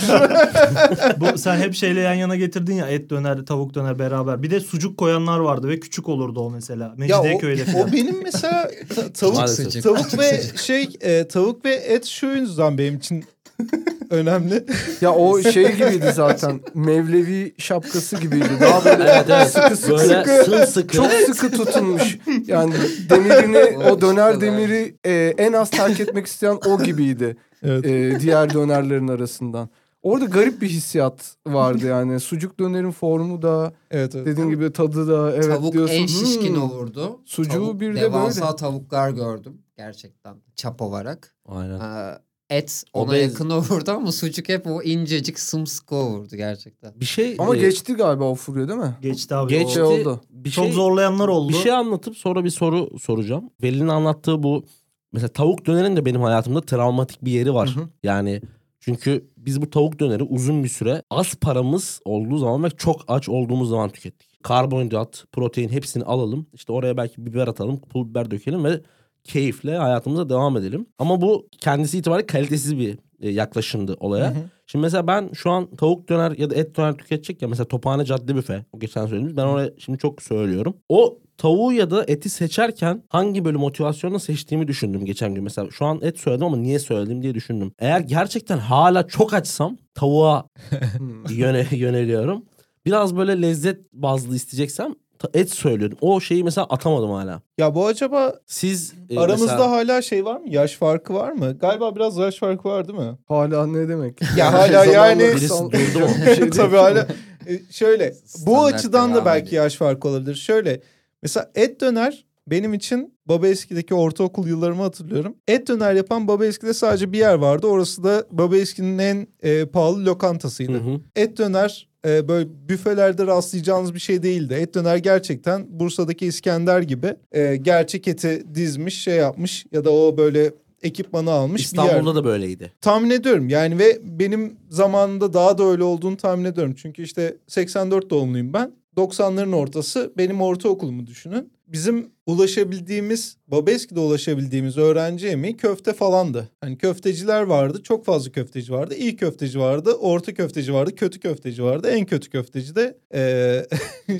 [1.17, 4.43] Bu sen hep şeyle yan yana getirdin ya et döner, tavuk döner beraber.
[4.43, 6.93] Bir de sucuk koyanlar vardı ve küçük olurdu o mesela.
[6.95, 7.91] o, Mecidiyeköy'de o falan.
[7.91, 13.23] benim mesela ta- tavuk tavuk ve şey e, tavuk ve et şu yüzden benim için
[14.09, 14.65] önemli.
[15.01, 16.59] Ya o şey gibiydi zaten.
[16.73, 18.49] Mevlevi şapkası gibiydi.
[18.61, 19.47] Daha böyle Evet evet.
[19.49, 20.95] sıkı sıkı Böyle sıkı sımsıkı.
[20.95, 22.17] çok sıkı tutunmuş.
[22.47, 22.73] Yani
[23.09, 27.37] demirini O döner demiri e, en az terk etmek isteyen o gibiydi.
[27.63, 27.85] Evet.
[27.85, 29.69] e, diğer dönerlerin arasından.
[30.01, 32.19] Orada garip bir hissiyat vardı yani.
[32.19, 34.25] Sucuk dönerin formu da Evet, evet.
[34.25, 35.95] dediğin gibi tadı da evet Tavuk diyorsun.
[35.95, 37.19] en şişkin "Hmm." olurdu.
[37.25, 38.55] Sucuğu Tavuk, bir de devasa böyle.
[38.55, 41.35] tavuklar gördüm gerçekten çap olarak.
[41.45, 41.79] Aynen.
[41.79, 42.17] Ee,
[42.49, 43.21] et ona Obez.
[43.31, 46.93] yakın olurdu ama sucuk hep o incecik sımsıkı olurdu gerçekten.
[46.99, 48.95] Bir şey Ama e, geçti galiba o furya değil mi?
[49.01, 49.49] Geçti abi.
[49.49, 49.83] geçti.
[49.83, 50.21] o- şey oldu.
[50.29, 51.49] Bir Çok şey, zorlayanlar oldu.
[51.49, 53.49] Bir şey anlatıp sonra bir soru soracağım.
[53.63, 54.65] Veli'nin anlattığı bu
[55.13, 57.75] mesela tavuk dönerin de benim hayatımda travmatik bir yeri var.
[57.75, 57.87] Hı hı.
[58.03, 58.41] Yani
[58.79, 63.29] çünkü biz bu tavuk döneri uzun bir süre az paramız olduğu zaman ve çok aç
[63.29, 64.29] olduğumuz zaman tükettik.
[64.43, 66.45] Karbonhidrat, protein hepsini alalım.
[66.53, 68.81] İşte oraya belki biber atalım, pul biber dökelim ve
[69.23, 70.85] keyifle hayatımıza devam edelim.
[70.99, 74.33] Ama bu kendisi itibariyle kalitesiz bir e, yaklaşımdı olaya.
[74.65, 78.05] Şimdi mesela ben şu an tavuk döner ya da et döner tüketecek ya mesela Tophane
[78.05, 78.65] Cadde Büfe.
[78.73, 79.37] O geçen söylediğimiz.
[79.37, 80.77] Ben oraya şimdi çok söylüyorum.
[80.89, 85.43] O tavuğu ya da eti seçerken hangi böyle motivasyonla seçtiğimi düşündüm geçen gün.
[85.43, 87.71] Mesela şu an et söyledim ama niye söyledim diye düşündüm.
[87.79, 90.47] Eğer gerçekten hala çok açsam tavuğa
[90.97, 91.25] Hmm.
[91.29, 92.45] yöne, yöneliyorum.
[92.85, 94.95] Biraz böyle lezzet bazlı isteyeceksem
[95.33, 95.97] et söylüyorum.
[96.01, 97.41] O şeyi mesela atamadım hala.
[97.57, 100.49] Ya bu acaba Siz e, aramızda mesela- hala şey var mı?
[100.49, 101.57] Yaş farkı var mı?
[101.59, 103.17] Galiba biraz yaş farkı var değil mi?
[103.27, 104.19] Hala ne demek?
[104.37, 106.07] Ya hala yani- durdu mu?
[106.35, 106.49] Şey.
[106.49, 107.07] Tabii hala.
[107.47, 108.13] E, şöyle
[108.45, 110.35] bu Standart açıdan da belki yaş farkı olabilir.
[110.35, 110.81] Şöyle
[111.21, 115.35] mesela et döner benim için Baba Eski'deki ortaokul yıllarımı hatırlıyorum.
[115.47, 117.67] Et döner yapan Baba Eski'de sadece bir yer vardı.
[117.67, 120.73] Orası da Baba Eski'nin en e, pahalı lokantasıydı.
[120.73, 120.99] Hı hı.
[121.15, 124.53] Et döner e, böyle büfelerde rastlayacağınız bir şey değildi.
[124.53, 130.17] Et döner gerçekten Bursa'daki İskender gibi e, gerçek eti dizmiş şey yapmış ya da o
[130.17, 131.85] böyle ekipmanı almış bir yer.
[131.85, 132.73] İstanbul'da da böyleydi.
[132.81, 136.75] Tahmin ediyorum yani ve benim zamanında daha da öyle olduğunu tahmin ediyorum.
[136.77, 138.71] Çünkü işte 84 doğumluyum ben.
[138.97, 141.53] 90'ların ortası benim ortaokulumu düşünün.
[141.73, 146.49] Bizim ulaşabildiğimiz, Babeski'de ulaşabildiğimiz öğrenci yemeği köfte falandı.
[146.61, 148.95] Hani köfteciler vardı, çok fazla köfteci vardı.
[148.95, 151.87] İyi köfteci vardı, orta köfteci vardı, kötü köfteci vardı.
[151.89, 153.67] En kötü köfteci de eee,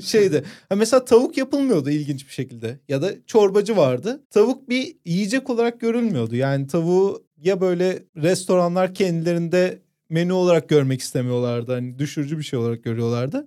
[0.00, 0.44] şeydi.
[0.68, 2.78] Ha mesela tavuk yapılmıyordu ilginç bir şekilde.
[2.88, 4.22] Ya da çorbacı vardı.
[4.30, 6.36] Tavuk bir yiyecek olarak görülmüyordu.
[6.36, 9.78] Yani tavuğu ya böyle restoranlar kendilerinde
[10.10, 11.72] menü olarak görmek istemiyorlardı.
[11.72, 13.46] Hani düşürücü bir şey olarak görüyorlardı.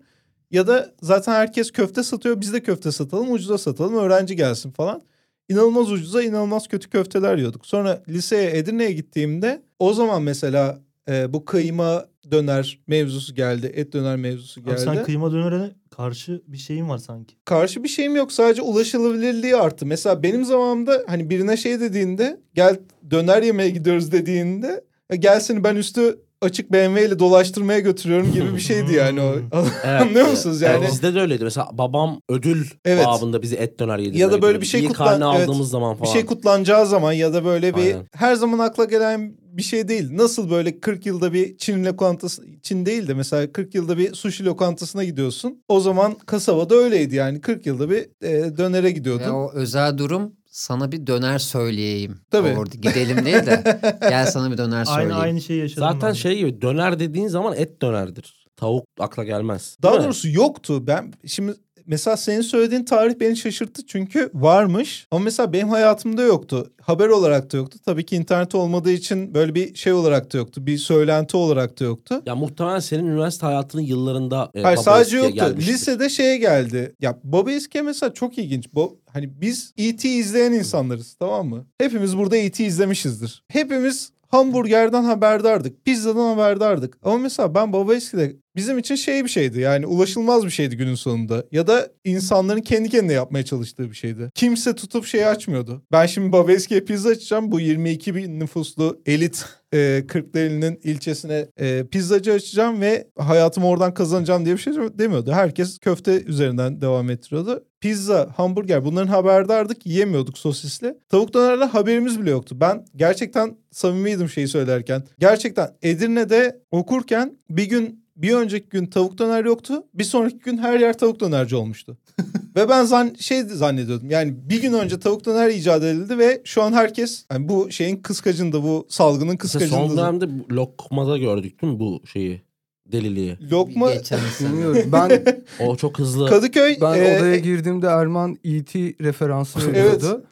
[0.53, 5.01] Ya da zaten herkes köfte satıyor biz de köfte satalım ucuza satalım öğrenci gelsin falan.
[5.49, 7.65] İnanılmaz ucuza inanılmaz kötü köfteler yiyorduk.
[7.65, 13.71] Sonra liseye Edirne'ye gittiğimde o zaman mesela e, bu kıyma döner mevzusu geldi.
[13.75, 14.81] Et döner mevzusu Abi geldi.
[14.81, 17.35] sen kıyma dönere karşı bir şeyin var sanki.
[17.45, 19.85] Karşı bir şeyim yok sadece ulaşılabilirliği arttı.
[19.85, 22.79] Mesela benim zamanımda hani birine şey dediğinde gel
[23.11, 28.55] döner yemeye gidiyoruz dediğinde "E, gel seni ben üstü açık BMW ile dolaştırmaya götürüyorum gibi
[28.55, 29.33] bir şeydi yani o.
[29.53, 30.85] Evet, Anlıyor e, musunuz e, yani?
[30.87, 31.43] bizde de öyleydi.
[31.43, 33.05] Mesela babam ödül Evet.
[33.05, 35.49] babında bizi et döner yedirmeye Ya da böyle bir şey İyi kutlan- karne evet.
[35.49, 36.13] aldığımız zaman bir falan.
[36.13, 38.07] şey kutlanacağı zaman ya da böyle bir Aynen.
[38.15, 40.07] her zaman akla gelen bir şey değil.
[40.11, 44.45] Nasıl böyle 40 yılda bir Çin lokantası Çin değil de mesela 40 yılda bir sushi
[44.45, 45.63] lokantasına gidiyorsun.
[45.67, 49.25] O zaman kasabada öyleydi yani 40 yılda bir e, dönere gidiyordun.
[49.25, 52.19] Ve o özel durum sana bir döner söyleyeyim.
[52.31, 52.57] Tabii.
[52.57, 55.11] Orada gidelim değil de gel sana bir döner söyleyeyim.
[55.11, 55.79] Aynı aynı şeyi yaşadım.
[55.83, 58.45] Zaten ben şey gibi döner dediğin zaman et dönerdir.
[58.55, 59.77] Tavuk akla gelmez.
[59.81, 60.03] Daha mi?
[60.03, 60.87] doğrusu yoktu.
[60.87, 61.53] Ben şimdi
[61.87, 66.71] mesela senin söylediğin tarih beni şaşırttı çünkü varmış ama mesela benim hayatımda yoktu.
[66.81, 67.79] Haber olarak da yoktu.
[67.85, 70.65] Tabii ki internet olmadığı için böyle bir şey olarak da yoktu.
[70.65, 72.21] Bir söylenti olarak da yoktu.
[72.25, 75.33] Ya muhtemelen senin üniversite hayatının yıllarında e, Hayır sadece yoktu.
[75.35, 75.73] gelmiştir.
[75.73, 76.95] Lisede şeye geldi.
[76.99, 78.67] Ya Baba Eski'ye mesela çok ilginç.
[78.73, 80.09] Bu hani biz E.T.
[80.09, 81.65] izleyen insanlarız tamam mı?
[81.77, 82.65] Hepimiz burada E.T.
[82.65, 83.43] izlemişizdir.
[83.47, 85.85] Hepimiz hamburgerden haberdardık.
[85.85, 86.97] Pizzadan haberdardık.
[87.03, 89.59] Ama mesela ben Baba Eski'de bizim için şey bir şeydi.
[89.59, 91.45] Yani ulaşılmaz bir şeydi günün sonunda.
[91.51, 94.31] Ya da insanların kendi kendine yapmaya çalıştığı bir şeydi.
[94.35, 95.83] Kimse tutup şey açmıyordu.
[95.91, 97.51] Ben şimdi Baba Eski'ye pizza açacağım.
[97.51, 104.45] Bu 22 bin nüfuslu elit e, Kırklareli'nin ilçesine e, pizzacı açacağım ve hayatımı oradan kazanacağım
[104.45, 105.31] diye bir şey demiyordu.
[105.31, 107.65] Herkes köfte üzerinden devam ettiriyordu.
[107.81, 109.85] Pizza, hamburger bunların haberdardık.
[109.85, 110.97] Yiyemiyorduk sosisli.
[111.09, 112.57] Tavuk dönerle haberimiz bile yoktu.
[112.59, 115.03] Ben gerçekten samimiydim şeyi söylerken.
[115.19, 119.83] Gerçekten Edirne'de okurken bir gün bir önceki gün tavuk döner yoktu.
[119.93, 121.97] Bir sonraki gün her yer tavuk dönerci olmuştu.
[122.55, 124.09] ve ben zan şey zannediyordum.
[124.09, 127.95] Yani bir gün önce tavuk döner icat edildi ve şu an herkes yani bu şeyin
[127.95, 130.01] kıskacında bu salgının Mesela son kıskacında.
[130.01, 132.41] dönemde lokmada gördük değil mi bu şeyi?
[132.91, 133.37] Deliliği.
[133.51, 134.49] Lokma Geçen sene.
[134.49, 134.81] Bilmiyorum.
[134.91, 135.23] Ben
[135.67, 136.29] O çok hızlı.
[136.29, 138.79] Kadıköy ben e, odaya girdiğimde Erman E.T.
[139.01, 140.23] referansı veriyordu.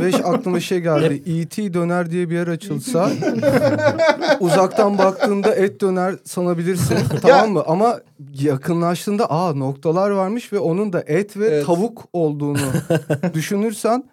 [0.00, 1.22] Ve işte aklıma şey geldi.
[1.40, 1.74] E.T.
[1.74, 3.10] döner diye bir yer açılsa
[4.40, 6.96] uzaktan baktığında et döner sanabilirsin.
[7.22, 7.62] tamam mı?
[7.66, 8.00] Ama
[8.40, 11.66] yakınlaştığında aa noktalar varmış ve onun da et ve Evet.
[11.66, 12.58] tavuk olduğunu
[13.34, 14.04] düşünürsen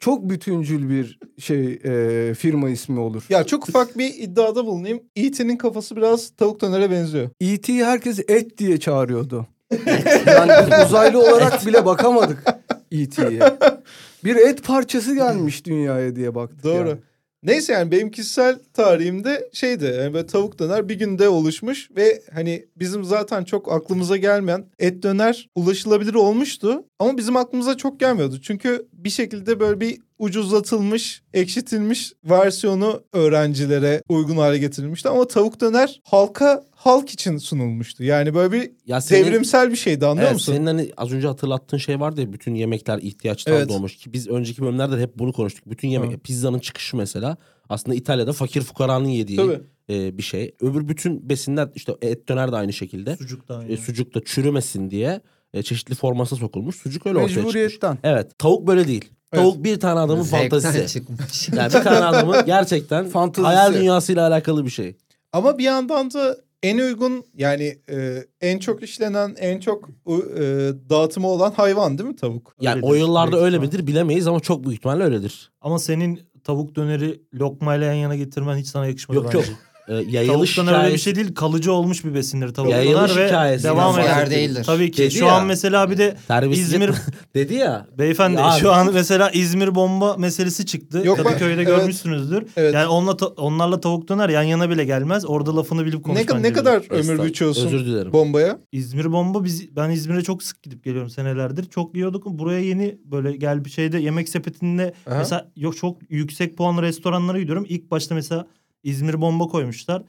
[0.00, 3.22] çok bütüncül bir şey e, firma ismi olur.
[3.28, 5.02] Ya çok ufak bir iddiada bulunayım.
[5.16, 7.30] E.T.'nin kafası biraz tavuk dönere benziyor.
[7.40, 9.46] E.T.'yi herkes et diye çağırıyordu.
[10.26, 12.44] yani uzaylı olarak bile bakamadık
[12.92, 13.40] E.T.'ye.
[14.24, 16.64] Bir et parçası gelmiş dünyaya diye baktık.
[16.64, 16.88] Doğru.
[16.88, 16.98] yani.
[17.44, 22.66] Neyse yani benim kişisel tarihimde şeydi yani böyle tavuk döner bir günde oluşmuş ve hani
[22.76, 28.40] bizim zaten çok aklımıza gelmeyen et döner ulaşılabilir olmuştu ama bizim aklımıza çok gelmiyordu.
[28.42, 36.00] Çünkü bir şekilde böyle bir ucuzlatılmış, ekşitilmiş versiyonu öğrencilere uygun hale getirilmişti ama tavuk döner
[36.04, 38.04] halka halk için sunulmuştu.
[38.04, 40.52] Yani böyle bir Ya senin- devrimsel bir şeydi anlıyor Evet, musun?
[40.52, 43.68] senin hani az önce hatırlattığın şey vardı ya bütün yemekler ihtiyaçtan Evet.
[43.68, 45.70] doğmuş ki biz önceki bölümlerde de hep bunu konuştuk.
[45.70, 46.18] Bütün yemek Hı.
[46.18, 47.36] pizzanın çıkışı mesela
[47.68, 49.60] aslında İtalya'da fakir fukaranın yediği Tabii.
[49.90, 50.54] e, bir şey.
[50.60, 53.16] Öbür bütün besinler işte et döner de aynı şekilde.
[53.16, 53.72] Sucuk da aynı.
[53.72, 55.20] E, sucuk da çürümesin diye
[55.54, 56.76] e, çeşitli formasına sokulmuş.
[56.76, 57.34] Sucuk öyle ortaya
[57.68, 57.78] çıkmış.
[58.02, 59.04] Evet tavuk böyle değil.
[59.32, 59.42] Evet.
[59.44, 60.92] Tavuk bir tane adamın Zevkten fantazisi.
[60.92, 61.48] çıkmış.
[61.48, 63.46] Yani bir tane adamın gerçekten Fantazisi.
[63.54, 64.96] hayal dünyasıyla alakalı bir şey.
[65.32, 70.42] Ama bir yandan da en uygun yani e, en çok işlenen, en çok e,
[70.90, 72.54] dağıtımı olan hayvan değil mi tavuk?
[72.60, 75.52] Yani Öyledir, o yıllarda öyle midir bilemeyiz ama çok büyük ihtimalle öyledir.
[75.60, 79.38] Ama senin tavuk döneri lokmayla yan yana getirmen hiç sana yakışmadı Yok bence.
[79.38, 79.46] yok.
[79.88, 81.34] E, yayılış Tavuk döner öyle bir hikayesi- şey değil.
[81.34, 84.30] Kalıcı olmuş bir besindir tavuk Yayılış ve hikayesi devam eder.
[84.30, 84.64] değildir.
[84.66, 85.02] Tabii ki.
[85.02, 85.32] Dedi şu ya.
[85.32, 86.90] an mesela bir de Terbiyesizlik- İzmir
[87.34, 87.86] dedi ya.
[87.98, 91.02] beyefendi Ya şu an mesela İzmir bomba meselesi çıktı.
[91.04, 91.66] Yok, ben- Kadıköy'de evet.
[91.66, 92.44] görmüşsünüzdür.
[92.56, 92.74] Evet.
[92.74, 95.24] Yani onunla ta- onlarla tavuk döner yan yana bile gelmez.
[95.26, 97.04] Orada lafını bilip Ne, konuşman ne kadar gerekiyor.
[97.18, 98.12] ömür biçiyorsun Özür dilerim.
[98.12, 98.58] bombaya?
[98.72, 101.64] İzmir bomba biz ben İzmir'e çok sık gidip geliyorum senelerdir.
[101.64, 102.26] Çok yiyorduk.
[102.26, 105.18] Buraya yeni böyle gel bir şeyde yemek sepetinde Aha.
[105.18, 107.66] mesela yok çok yüksek puanlı restoranlara gidiyorum.
[107.68, 108.46] İlk başta mesela
[108.84, 110.02] İzmir bomba koymuşlar.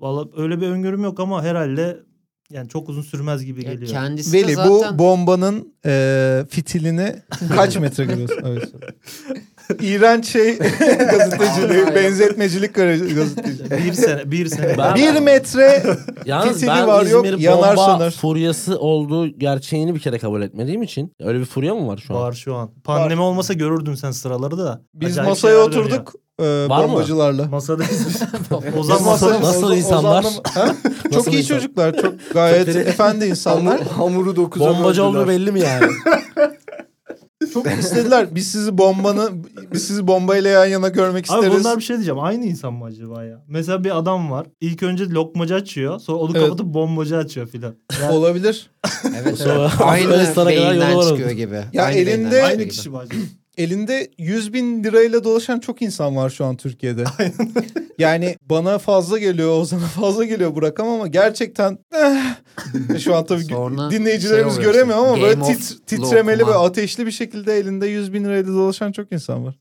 [0.00, 1.96] Valla öyle bir öngörüm yok ama herhalde
[2.50, 3.90] Yani çok uzun sürmez gibi Ya geliyor.
[3.90, 7.16] kendisi de Veli zaten bu bombanın e, fitilini
[7.56, 8.42] kaç metre görüyorsun?
[8.46, 8.72] Evet.
[9.82, 10.58] İğrenç şey
[11.10, 13.26] gazeteciliği, benzetmecilik gazeteciliği.
[13.70, 14.78] bir sene, bir sene.
[14.78, 15.82] Ben- Bir metre
[16.26, 18.10] Yalnız Fitili ben var, yok, İzmir yanar bomba söner.
[18.10, 22.20] furyası olduğu gerçeğini bir kere kabul etmediğim için öyle bir furya mı var şu an?
[22.22, 22.70] Var şu an.
[22.84, 24.82] Pandemi olmasa görürdün sen sıraları da.
[24.94, 26.90] biz Acayip masaya oturduk e, Var mı?
[26.92, 27.48] bombacılarla.
[27.52, 27.78] Biz.
[27.80, 28.22] Biz
[28.78, 30.24] Ozan masada Nasıl Oza- insanlar?
[30.24, 30.76] Ozan'la-?
[31.14, 31.56] Çok iyi insan?
[31.56, 31.96] çocuklar.
[32.02, 33.80] Çok gayet efendi insanlar.
[33.80, 35.86] Hamur, hamuru dokuza Bombacı olduğu belli mi yani?
[37.54, 38.34] Çok istediler.
[38.34, 39.30] Biz sizi bombanı
[39.72, 41.64] biz sizi bombayla yan yana görmek Abi isteriz.
[41.64, 42.20] bunlar bir şey diyeceğim.
[42.20, 43.44] Aynı insan mı acaba ya?
[43.48, 44.46] Mesela bir adam var.
[44.60, 45.98] İlk önce lokmacı açıyor.
[45.98, 46.42] Sonra onu Evet.
[46.44, 47.74] kapatıp bombacı açıyor filan.
[48.02, 48.70] Yani Olabilir.
[49.04, 49.70] evet, evet.
[49.80, 50.10] aynı
[50.48, 51.60] beyinden çıkıyor gibi.
[51.72, 53.20] Ya Aynı elinde- aynı kişi mi acaba?
[53.58, 57.04] Elinde 100 bin lirayla dolaşan çok insan var şu an Türkiye'de.
[57.98, 63.44] yani bana fazla geliyor, Ozan'a fazla geliyor bu rakam ama gerçekten eh, şu an tabii
[63.44, 67.86] Sonra dinleyicilerimiz şey göremiyor ama böyle Game of tit- titremeli ve ateşli bir şekilde elinde
[67.86, 69.54] 100 bin lirayla dolaşan çok insan var.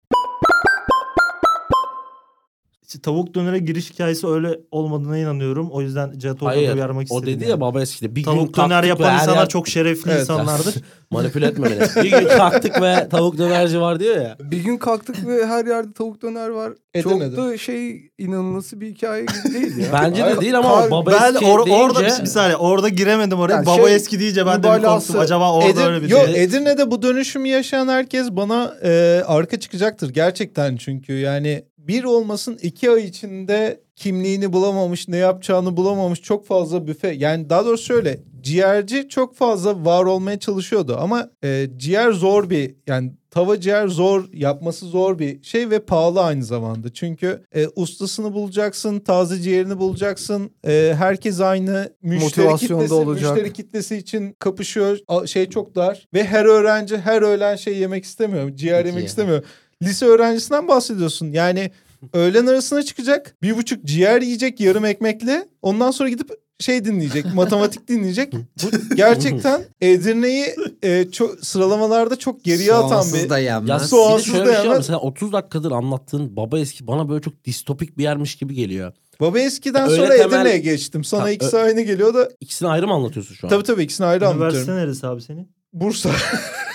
[2.92, 5.70] İşte tavuk dönere giriş hikayesi öyle olmadığına inanıyorum.
[5.72, 6.74] O yüzden Cihat Orhan'ı Hayır.
[6.74, 7.34] uyarmak O istedim.
[7.36, 7.52] dedi yani.
[7.52, 8.16] ya baba eskide.
[8.16, 10.22] Bir gün Tavuk döner kalktık ve yapan her insanlar yer- çok şerefli Evet.
[10.22, 10.76] insanlardır.
[11.12, 12.04] Manipüle etme beni.
[12.06, 14.38] Bir gün kalktık ve tavuk dönerci var diyor ya.
[14.40, 16.74] Bir gün kalktık ve her yerde tavuk döner var.
[16.94, 17.36] Edirne'de.
[17.36, 19.86] Çok da şey inanılması bir hikaye gibi değil ya.
[19.94, 21.84] Bence de değil ama kar- baba ben eski or- deyince...
[21.84, 23.54] orada bir, bir saniye orada giremedim oraya.
[23.54, 25.20] Yani Baba şey, eski deyince ben de bir mübalağası- korktum.
[25.20, 26.44] Acaba orada Edir- öyle bir Yok şey.
[26.44, 32.92] Edirne'de bu dönüşümü yaşayan herkes bana e, arka çıkacaktır gerçekten çünkü yani bir olmasın iki
[32.92, 37.08] ay içinde kimliğini bulamamış ne yapacağını bulamamış çok fazla büfe.
[37.08, 40.98] Yani daha doğrusu şöyle ciğerci çok fazla var olmaya çalışıyordu.
[41.00, 46.22] Ama e, ciğer zor bir yani tava ciğer zor yapması zor bir şey ve pahalı
[46.22, 46.94] aynı zamanda.
[46.94, 50.52] Çünkü e, ustasını bulacaksın taze ciğerini bulacaksın.
[50.68, 53.36] E, herkes aynı müşteri kitlesi, olacak.
[53.36, 54.98] müşteri kitlesi için kapışıyor.
[55.08, 56.08] A- şey çok dar.
[56.14, 59.44] Ve her öğrenci her öğlen şey yemek istemiyor ciğer yemek istemiyor
[59.82, 61.72] lise öğrencisinden bahsediyorsun yani
[62.14, 67.88] öğlen arasına çıkacak bir buçuk ciğer yiyecek yarım ekmekle ondan sonra gidip şey dinleyecek matematik
[67.88, 70.46] dinleyecek bu gerçekten Edirne'yi
[70.84, 73.90] e, çok sıralamalarda çok geriye atan Soğansız bir da Ya yenmez.
[73.90, 74.64] Soğansız bir de şöyle bir şey var.
[74.64, 74.78] dayanmaz.
[74.78, 78.94] Mesela 30 dakikadır anlattığın baba eski bana böyle çok distopik bir yermiş gibi geliyor.
[79.20, 82.88] Baba eskiden Öyle sonra temel- Edirne'ye geçtim sana Ha, ikisi aynı geliyor da İkisini ayrı
[82.88, 83.50] mı anlatıyorsun şu an?
[83.50, 85.52] tabii tabii ikisini ayrı Üniversite anlatıyorum neresi abi senin?
[85.74, 86.10] Bursa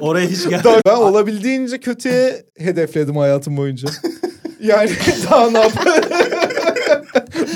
[0.00, 0.64] Oraya hiç gel.
[0.64, 3.88] Daha- ben olabildiğince kötüye hedefledim hayatım boyunca.
[4.60, 4.90] Yani
[5.30, 5.72] daha ne yap?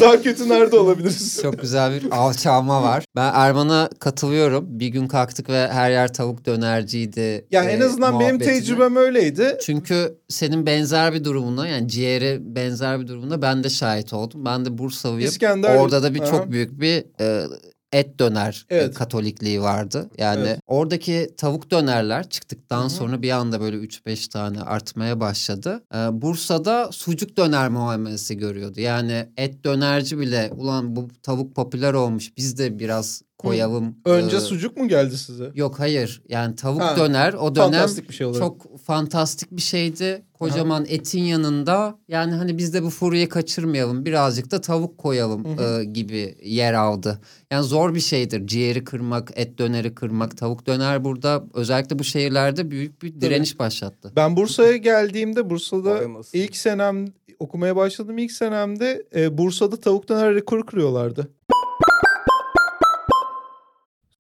[0.01, 1.39] daha kötü nerede olabiliriz?
[1.43, 3.05] Çok güzel bir alçalma var.
[3.17, 4.65] Ben Erman'a katılıyorum.
[4.69, 7.47] Bir gün kalktık ve her yer tavuk dönerciydi.
[7.51, 9.59] Yani en e, azından benim tecrübem öyleydi.
[9.63, 14.45] Çünkü senin benzer bir durumuna yani ciğeri benzer bir durumuna ben de şahit oldum.
[14.45, 15.31] Ben de Bursalıyım.
[15.31, 16.31] İskender- Orada da bir Aha.
[16.31, 17.45] çok büyük bir e,
[17.93, 18.95] et döner e, Evet.
[18.95, 20.11] katolikliği vardı.
[20.19, 20.61] Yani Evet.
[20.67, 22.91] oradaki tavuk dönerler çıktıktan Hı hı.
[22.91, 25.83] sonra bir anda böyle 3-5 tane artmaya başladı.
[25.95, 28.81] E, Bursa'da sucuk döner muamelesi görüyordu.
[28.81, 33.97] Yani et dönerci bile ulan bu tavuk popüler olmuş biz de biraz koyalım.
[34.05, 35.51] Önce e, sucuk mu geldi size?
[35.55, 40.23] Yok hayır yani tavuk Ha, döner o dönem şey çok fantastik bir şeydi.
[40.33, 45.81] Kocaman etin yanında yani hani biz de bu furyayı kaçırmayalım birazcık da tavuk koyalım Hı
[45.81, 47.21] e, gibi yer aldı.
[47.51, 50.37] Yani zor bir şeydir ciğeri kırmak, et döneri kırmak.
[50.37, 54.13] Tavuk döner burada özellikle bu şehirlerde büyük bir direniş başlattı.
[54.17, 56.01] Ben Bursa'ya geldiğimde Bursa'da
[56.33, 57.07] ilk senem
[57.39, 61.31] okumaya başladığım ilk senemde e, Bursa'da tavuk döner rekoru kırıyorlardı.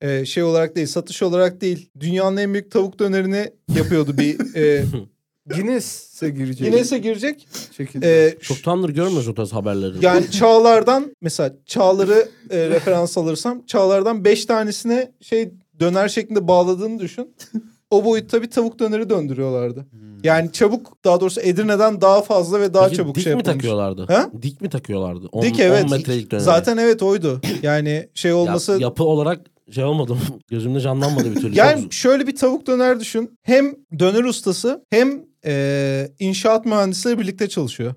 [0.02, 1.90] E, şey olarak değil, satış olarak değil.
[2.00, 4.84] Dünyanın en büyük tavuk dönerini yapıyordu bir e,
[5.46, 6.68] Guinness'e girecek.
[6.70, 7.48] Guinness'e girecek.
[7.76, 8.26] şekilde.
[8.26, 9.94] E, Çoktandır görmüyoruz o tarz haberleri.
[10.04, 17.34] Yani çağlardan mesela çağları e, referans alırsam çağlardan 5 tanesine şey döner şeklinde bağladığını düşün.
[17.90, 19.86] O boyutta bir tavuk döneri döndürüyorlardı.
[20.24, 23.54] Yani çabuk daha doğrusu Edirne'den daha fazla ve daha Peki çabuk dik şey mi yapılmış.
[23.56, 24.06] takıyorlardı?
[24.08, 24.30] Ha?
[24.42, 25.26] Dik mi takıyorlardı?
[25.32, 25.84] On, Dik evet.
[25.84, 26.40] 10 metrelik döner.
[26.40, 27.40] Zaten evet oydu.
[27.62, 28.72] Yani şey olması...
[28.72, 30.16] Ya- yapı olarak şey olmadı.
[30.50, 31.54] Gözümde canlanmadı bir türlü.
[31.58, 33.38] yani Çok- şöyle bir tavuk döner düşün.
[33.42, 37.94] Hem döner ustası hem e, inşaat mühendisleri birlikte çalışıyor.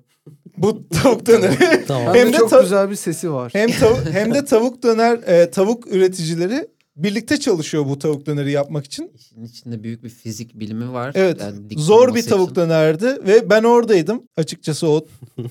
[0.56, 1.84] Bu tavuk döneri.
[1.88, 2.14] tamam.
[2.14, 3.52] Hem de de çok ta- güzel bir sesi var.
[3.54, 8.84] Hem tavuk hem de tavuk döner e, tavuk üreticileri birlikte çalışıyor bu tavuk döneri yapmak
[8.84, 9.10] için.
[9.14, 11.12] İşin içinde büyük bir fizik bilimi var.
[11.14, 11.40] Evet.
[11.40, 12.56] Yani Zor bir tavuk için.
[12.60, 14.22] dönerdi ve ben oradaydım.
[14.36, 15.06] Açıkçası o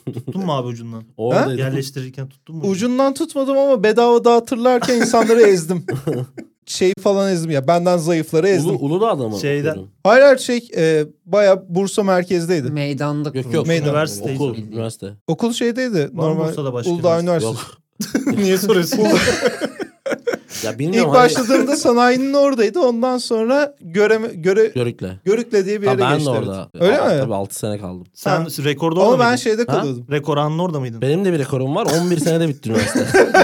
[0.06, 1.04] Tuttun mu abi ucundan?
[1.18, 1.60] Oradaydı.
[1.60, 2.64] Yerleştirirken tuttun mu?
[2.68, 5.86] ucundan tutmadım ama bedava dağıtırlarken insanları ezdim.
[6.66, 8.76] şey falan ezdim ya benden zayıfları ezdim.
[8.76, 9.40] Ulu, Uludağ'da mı?
[9.40, 9.80] Şeyden-?
[10.04, 12.72] Hayır hayır şey e, baya Bursa merkezdeydi.
[12.72, 13.46] Meydanda Yok yok.
[13.46, 13.68] kurulmuş.
[13.68, 13.88] Meydan.
[13.90, 14.42] Üniversiteyiz.
[14.42, 15.14] Okul, üniversite.
[15.28, 16.10] Okul şeydeydi.
[16.14, 17.52] Var normal Bursa'da başka Uludağ üniversite?
[17.52, 18.30] Üniversitesi.
[18.30, 18.38] Yok.
[18.44, 19.00] Niye soruyorsun?
[20.64, 21.10] Ya bilmiyorum.
[21.12, 22.80] İlk hani- başladığımda sanayinin oradaydı.
[22.80, 25.20] Ondan sonra göreme, göre, Görükle.
[25.26, 26.32] Görükle diye bir Ha, yere ben geçti.
[26.32, 26.48] de evet.
[26.48, 26.70] orada.
[26.80, 27.20] Öyle Aa, mi?
[27.22, 28.04] Tabii 6 sene kaldım.
[28.14, 29.44] Sen rekorda orada Ama ben mıydın?
[29.44, 29.78] şeyde Ha?
[29.78, 30.06] kalıyordum.
[30.12, 31.02] Rekor anın orada mıydın?
[31.02, 31.88] Benim de bir rekorum var.
[32.02, 33.06] 11 senede bitti üniversite.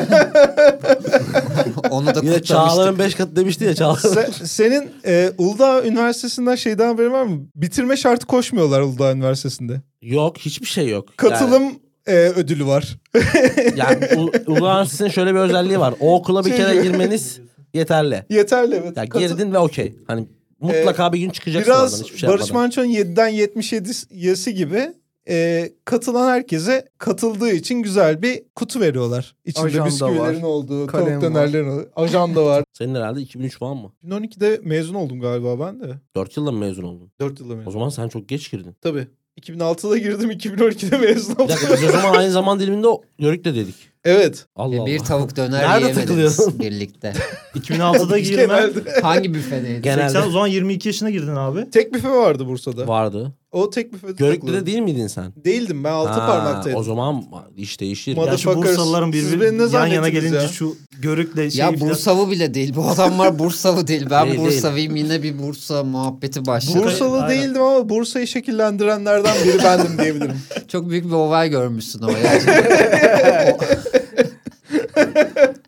[1.89, 2.43] Onu da Yine.
[2.43, 3.97] Çağlar'ın 5 katı demişti ya Çağlar.
[3.97, 7.39] Se- senin e, Uludağ Üniversitesi'nden şeyden haberin var mı?
[7.55, 9.81] Bitirme şartı koşmuyorlar Uludağ Üniversitesi'nde.
[10.01, 11.17] yok hiçbir şey yok.
[11.17, 11.63] Katılım
[12.07, 12.97] e, ödülü var.
[13.75, 15.93] Yani, U- Uludağ Üniversitesi'nin şöyle bir özelliği var.
[15.99, 16.83] O okula bir Şey kere gibi.
[16.83, 17.39] girmeniz
[17.73, 18.25] yeterli.
[18.29, 18.97] Yeterli evet.
[18.97, 19.95] Ya girdin ve okey.
[20.07, 20.27] Hani
[20.59, 22.61] mutlaka bir gün çıkacaksın Biraz oradan hiçbir şey Barış yapmadan.
[22.63, 24.93] Manço'nun 7'den 77'si gibi
[25.29, 29.35] e, katılan herkese katıldığı için güzel bir kutu veriyorlar.
[29.45, 31.89] İçinde Ajanda bisküvilerin var, olduğu, tavuk dönerlerin olduğu.
[31.95, 32.63] Ajanda var.
[32.73, 33.91] Senin herhalde 2003 falan mı?
[34.07, 35.99] 2012'de mezun oldum galiba ben de.
[36.15, 37.11] 4 yılda mı mezun oldun?
[37.19, 37.71] 4 yılda O mezun.
[37.71, 38.75] zaman sen çok geç girdin.
[38.81, 39.07] Tabii.
[39.39, 41.49] 2006'da girdim, 2012'de mezun Bir oldum.
[41.55, 42.87] dakika biz o zaman aynı zaman diliminde
[43.19, 43.75] Yörük'le dedik.
[44.05, 44.45] Evet.
[44.55, 44.85] Allah Allah.
[44.85, 46.59] Bir tavuk döner Nerede yiyemediniz takılıyorsun?
[46.59, 47.13] birlikte.
[47.55, 48.43] 2006'da girme.
[48.45, 49.01] Genelde.
[49.01, 49.81] Hangi büfedeydin?
[49.81, 51.69] Genelde 80 o zaman 22 yaşına girdin abi.
[51.69, 52.87] Tek büfe vardı Bursa'da.
[52.87, 53.33] vardı.
[53.51, 55.33] O tek büfede Görüklü'de değil miydin sen?
[55.45, 56.79] Değildim ben altı Ha, parmaktaydım.
[56.79, 57.23] O zaman
[57.57, 58.15] iş değişir.
[58.17, 58.77] Mother- Ya şu Motherfuckers.
[58.77, 60.47] Bursalıların Siz birbiri beni ne yan yana gelince ya?
[60.47, 62.75] şu görükle şey ya Bursalı bile değil.
[62.75, 64.07] Bu adamlar Bursalı değil.
[64.09, 64.47] Ben Değil, değil.
[64.47, 64.95] Bursavıyım.
[64.95, 66.83] Yine bir Bursa muhabbeti başladı.
[66.83, 67.29] Bursalı Aynen.
[67.41, 70.37] değildim ama Bursa'yı şekillendirenlerden biri bendim diyebilirim.
[70.67, 73.57] Çok büyük bir olay görmüşsün ama gerçekten.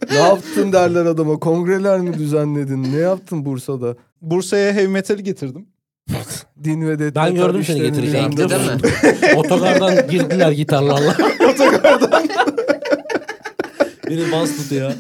[0.12, 1.40] ne yaptın derler adama.
[1.40, 2.84] Kongreler mi düzenledin?
[2.94, 3.96] Ne yaptın Bursa'da?
[4.22, 5.66] Bursa'ya heavy metal'i getirdim.
[6.64, 8.24] Din ve de Ben gördüm seni getirirken.
[8.24, 8.78] Renkli değil mi?
[9.38, 11.18] Otogardan girdiler gitarlarla.
[14.10, 14.92] Biri bas tutuyor.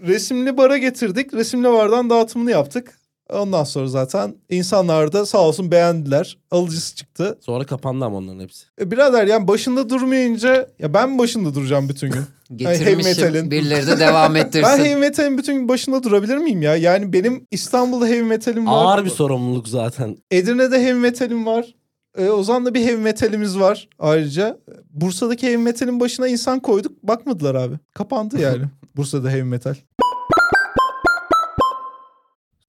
[0.00, 1.34] Resimli bara getirdik.
[1.34, 2.98] Resimli bardan dağıtımını yaptık.
[3.32, 6.38] Ondan sonra zaten insanlar da sağ olsun beğendiler.
[6.50, 7.38] Alıcısı çıktı.
[7.40, 8.64] Sonra kapandı ama onların hepsi.
[8.80, 12.22] E, birader yani başında durmayınca ya ben başında duracağım bütün gün?
[12.60, 13.10] Heavy Getirmişim.
[13.24, 13.50] metal'in.
[13.50, 14.68] Birileri de devam ben ettirsin.
[14.68, 16.76] heavy metal'in bütün başında durabilir miyim ya?
[16.76, 18.72] Yani benim İstanbul'da heavy metal'im var.
[18.72, 20.16] Ağır bir sorumluluk zaten.
[20.30, 21.74] Edirne'de heavy metal'im var.
[22.18, 24.58] Ee, Ozan'da bir heavy metal'imiz var ayrıca.
[24.90, 27.02] Bursa'daki heavy metal'in başına insan koyduk.
[27.02, 27.74] Bakmadılar abi.
[27.94, 28.62] Kapandı yani.
[28.96, 29.74] Bursa'da heavy metal.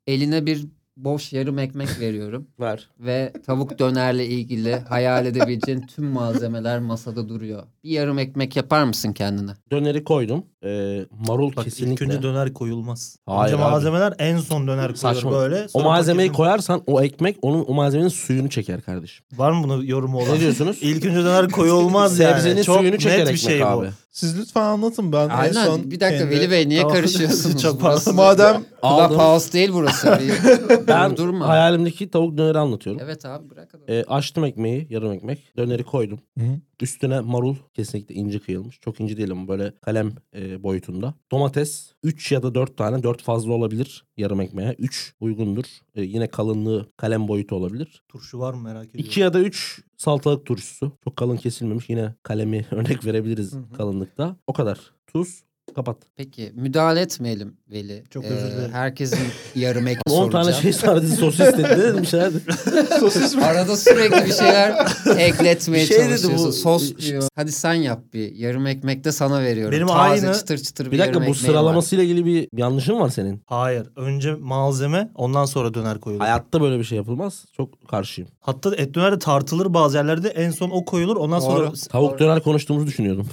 [0.07, 0.65] Eline bir
[0.97, 2.47] boş yarım ekmek veriyorum.
[2.59, 2.89] Ver.
[2.99, 7.63] Ve tavuk dönerle ilgili hayal edebileceğin tüm malzemeler masada duruyor.
[7.83, 9.51] Bir yarım ekmek yapar mısın kendine?
[9.71, 10.45] Döneri koydum.
[10.65, 11.93] Ee, marul Bak kesinlikle.
[11.93, 13.17] ilk önce döner koyulmaz.
[13.25, 13.71] Hayır önce abi.
[13.71, 15.31] malzemeler en son döner koyulur Saçma.
[15.31, 15.67] böyle.
[15.73, 19.25] O malzemeyi paketin- koyarsan o ekmek onun o malzemenin suyunu çeker kardeşim.
[19.33, 20.35] Var mı bunun yorumu olan?
[20.35, 20.77] Ne diyorsunuz?
[20.81, 22.41] İlk önce döner koyulmaz yani.
[22.41, 23.85] Sebzenin Çok suyunu çeker net bir ekmek şey abi.
[23.87, 23.89] bu.
[24.13, 25.65] Siz lütfen anlatın ben en Aynen.
[25.65, 26.95] son bir dakika kendi- Veli Bey niye Tamam.
[26.95, 27.61] karışıyorsunuz?
[27.61, 28.13] Çok Burası.
[28.13, 28.63] Madem.
[28.81, 30.19] Clubhouse değil burası.
[30.87, 31.47] Ben durma.
[31.47, 33.01] hayalimdeki tavuk döneri anlatıyorum.
[33.05, 33.91] Evet abi bırak adamı.
[33.91, 35.57] Ee, açtım ekmeği, yarım ekmek.
[35.57, 36.19] Döneri koydum.
[36.39, 36.59] Hı hı.
[36.81, 38.79] Üstüne marul kesinlikle ince kıyılmış.
[38.79, 41.13] Çok ince değil ama böyle kalem e, boyutunda.
[41.31, 43.03] Domates 3 ya da 4 tane.
[43.03, 44.75] 4 fazla olabilir yarım ekmeğe.
[44.79, 45.65] 3 uygundur.
[45.95, 48.03] E, yine kalınlığı kalem boyutu olabilir.
[48.09, 49.05] Turşu var mı merak ediyorum.
[49.05, 50.91] 2 ya da 3 salatalık turşusu.
[51.03, 51.89] Çok kalın kesilmemiş.
[51.89, 53.73] Yine kalemi örnek verebiliriz Hı hı.
[53.73, 54.35] kalınlıkta.
[54.47, 54.79] O kadar.
[55.07, 55.43] Tuz.
[55.75, 55.97] Kapat.
[56.15, 57.93] Peki müdahale etmeyelim Veli.
[57.93, 58.71] Ee, Çok özür dilerim.
[58.71, 59.19] Herkesin
[59.55, 60.45] yarım ekmek 10 soracağım.
[60.45, 61.63] tane şey sardı sosis dedi.
[61.63, 62.31] Ne dedim şeyler
[62.99, 63.43] sosis mi?
[63.43, 64.85] Arada sürekli bir şeyler
[65.17, 66.47] ekletmeye şey dedi çalışıyorsun.
[66.47, 67.23] bu- Sos diyor.
[67.35, 68.35] Hadi sen yap bir.
[68.35, 69.71] Yarım ekmek de sana veriyorum.
[69.75, 71.47] Benim Taze aynı- çıtır çıtır bir, Bir dakika bu ekmeğim var.
[71.47, 73.41] sıralamasıyla ilgili bir yanlışın var senin.
[73.45, 73.87] Hayır.
[73.95, 76.21] Önce malzeme ondan sonra döner koyulur.
[76.21, 77.45] Hayatta böyle bir şey yapılmaz.
[77.57, 78.29] Çok karşıyım.
[78.39, 80.27] Hatta et döner de tartılır bazı yerlerde.
[80.29, 81.15] En son o koyulur.
[81.15, 81.67] Ondan sonra...
[81.67, 81.73] Doğru.
[81.89, 83.27] Tavuk döner konuştuğumuzu düşünüyordum.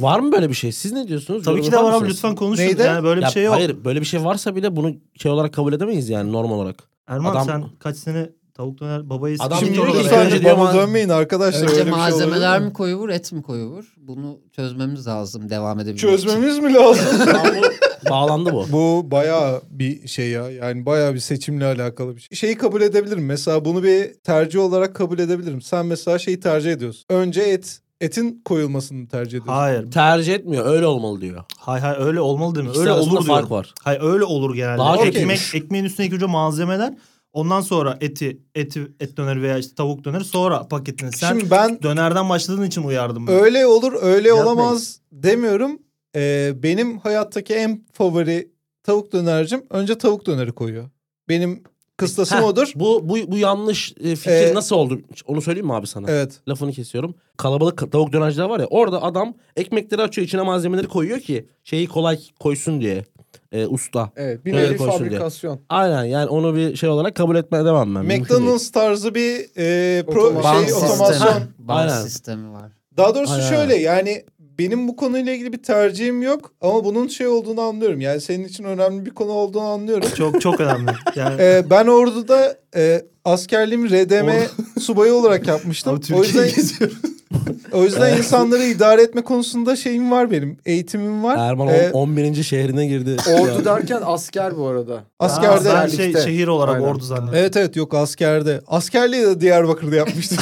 [0.00, 0.72] var mı böyle bir şey?
[0.72, 1.44] Siz ne diyorsunuz?
[1.44, 2.62] Tabii Yorum ki de var abi lütfen konuşun.
[2.64, 2.82] Neydi?
[2.82, 3.54] Yani böyle Ya bir şey yok.
[3.54, 6.76] Hayır böyle bir şey varsa bile bunu şey olarak kabul edemeyiz yani normal olarak.
[7.08, 10.64] Erman Adam- sen kaç sene tavuk döner babayı Adam Şimdi diyor ki önce diyor bana
[10.64, 11.62] mal- dönmeyin arkadaşlar.
[11.62, 12.66] Önce öyle şey malzemeler mi?
[12.66, 13.94] mi koyulur et mi koyulur?
[13.96, 16.08] Bunu çözmemiz lazım devam edebilmek için.
[16.08, 17.04] Çözmemiz mi lazım?
[18.10, 18.66] Bağlandı bu.
[18.72, 20.50] Bu bayağı bir şey ya.
[20.50, 22.38] Yani bayağı bir seçimle alakalı bir şey.
[22.38, 23.26] Şeyi kabul edebilirim.
[23.26, 25.60] Mesela bunu bir tercih olarak kabul edebilirim.
[25.62, 27.04] Sen mesela şeyi tercih ediyorsun.
[27.08, 27.80] Önce et.
[28.00, 29.52] Etin koyulmasını tercih ediyorsun.
[29.52, 29.90] Hayır.
[29.90, 31.44] Tercih etmiyor öyle olmalı diyor.
[31.58, 32.70] Hay hay öyle olmalı değil mi?
[32.70, 33.50] İkisi Öyle olur fark diyorum.
[33.50, 33.74] var.
[33.82, 34.78] Hayır öyle olur genelde.
[34.78, 35.54] Daha ekmek kötüymüş.
[35.54, 36.94] ekmeğin üstüne ilk önce malzemeler.
[37.32, 41.12] Ondan sonra eti eti et döneri veya işte tavuk döneri sonra paketini.
[41.12, 43.26] Sen Şimdi ben dönerden başladığın için uyardım.
[43.26, 43.34] ben.
[43.34, 44.46] öyle olur öyle Yapmayın.
[44.58, 45.78] olamaz demiyorum.
[46.16, 48.50] Ee, benim hayattaki en favori
[48.82, 50.90] tavuk dönercim önce tavuk döneri koyuyor.
[51.28, 51.62] Benim
[52.00, 52.72] kıstasım Heh, odur.
[52.74, 55.00] Bu, bu, bu yanlış e, fikir Ee, nasıl oldu?
[55.26, 56.10] Onu söyleyeyim mi abi sana?
[56.10, 56.40] Evet.
[56.48, 57.14] Lafını kesiyorum.
[57.36, 62.18] Kalabalık tavuk dönerciler var ya orada adam ekmekleri açıyor içine malzemeleri koyuyor ki şeyi kolay
[62.40, 63.04] koysun diye.
[63.52, 64.10] E, usta.
[64.16, 65.10] Evet bir nevi koysun diye.
[65.10, 65.60] fabrikasyon.
[65.68, 68.20] Aynen yani onu bir şey olarak kabul etme edemem ben.
[68.20, 70.92] McDonald's tarzı bir e, pro, şey sistemi.
[70.92, 71.42] otomasyon.
[71.68, 72.02] Aynen.
[72.02, 72.72] sistemi var.
[72.96, 73.48] Daha doğrusu Aynen.
[73.48, 74.24] şöyle yani
[74.60, 78.00] benim bu konuyla ilgili bir tercihim yok ama bunun şey olduğunu anlıyorum.
[78.00, 80.08] Yani senin için önemli bir konu olduğunu anlıyorum.
[80.16, 80.90] Çok çok önemli.
[81.16, 84.30] Yani Ee, ben orduda e, askerliğimi RDM
[84.80, 85.94] subayı olarak yapmıştım.
[85.94, 86.48] Abi o yüzden
[87.72, 90.56] o yüzden insanları idare etme konusunda şeyim var benim.
[90.66, 91.50] Eğitimim var.
[91.50, 92.42] Erman Ee, 11.
[92.42, 93.16] şehrine girdi.
[93.40, 95.00] Ordu derken asker bu arada.
[95.18, 96.86] askerde Aa, ben şey, şehir olarak Aynen.
[96.86, 97.34] ordu zannettim.
[97.34, 98.60] Evet evet yok askerde.
[98.66, 100.38] Askerliği de Diyarbakır'da yapmıştım.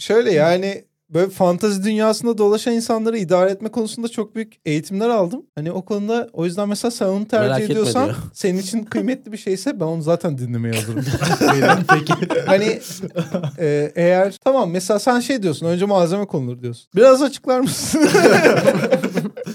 [0.00, 5.46] Şöyle yani böyle fantazi dünyasında dolaşan insanları idare etme konusunda çok büyük eğitimler aldım.
[5.54, 8.16] Hani o konuda o yüzden mesela sen onu tercih Merak ediyorsan diyor.
[8.34, 11.04] senin için kıymetli bir şeyse ben onu zaten dinlemeye hazırım.
[11.88, 12.12] Peki.
[12.46, 12.80] hani
[13.58, 16.88] e, eğer tamam mesela sen şey diyorsun önce malzeme konulur diyorsun.
[16.96, 18.08] Biraz açıklar mısın?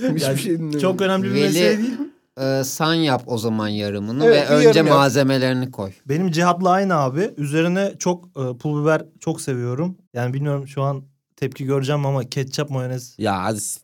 [0.02, 0.80] Yani şey dinlemiyorum.
[0.80, 1.94] Çok önemli bir Veli- mesele değil.
[2.40, 4.96] Ee, sen yap o zaman yarımını Evet, ve önce yarım yap.
[4.98, 5.92] malzemelerini koy.
[6.06, 7.34] Benim cihatla aynı abi.
[7.38, 9.98] Üzerine çok e, pul biber çok seviyorum.
[10.14, 11.04] Yani bilmiyorum şu an
[11.36, 13.80] tepki göreceğim ama ketçap mayonez Ya hadi s-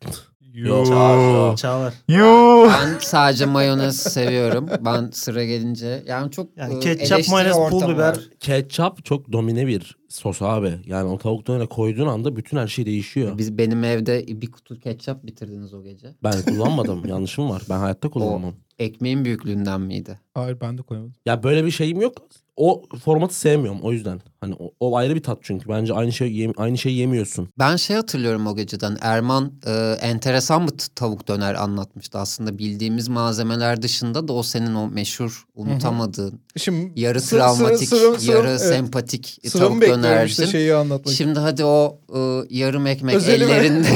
[0.54, 0.86] Yo.
[0.86, 1.56] çağır.
[1.58, 1.94] Çağlar.
[2.08, 2.68] Yo.
[2.70, 4.70] Ben sadece mayonez seviyorum.
[4.86, 8.20] Ben sıra gelince yani çok Yani e, ketçap, mayonez, pul biber.
[8.40, 10.74] ketçap çok domine bir sos abi.
[10.86, 13.38] Yani o tavuk dönerine koyduğun anda bütün her şey değişiyor.
[13.38, 16.08] Biz benim evde bir kutu ketçap bitirdiniz o gece.
[16.24, 17.06] Ben kullanmadım.
[17.06, 17.62] Yanlışım var.
[17.70, 18.54] Ben hayatta kullanmam.
[18.82, 20.20] Ekmeğin büyüklüğünden miydi?
[20.34, 21.14] Hayır ben de koymadım.
[21.26, 22.14] Ya böyle bir şeyim yok.
[22.58, 24.22] O formatı sevmiyorum o yüzden.
[24.42, 25.70] Hani o, o ayrı bir tat çünkü.
[25.70, 27.50] Bence aynı şey yem- aynı şeyi yemiyorsun.
[27.60, 28.98] Ben şey hatırlıyorum o geceden.
[29.02, 29.72] Erman e,
[30.02, 32.18] enteresan bir tavuk döner anlatmıştı.
[32.20, 37.90] Aslında bildiğimiz malzemeler dışında da o senin o meşhur unutamadığın Şimdi yarı sı- sıra- travmatik,
[37.90, 38.62] sıra- sıra- yarı evet.
[38.62, 40.32] sempatik Sıramı tavuk dönercin.
[40.32, 41.16] işte şeyi anlatmak.
[41.16, 42.20] Şimdi hadi o e,
[42.50, 43.52] yarım ekmek Özeli mi?
[43.52, 43.88] ellerinde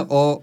[0.10, 0.42] o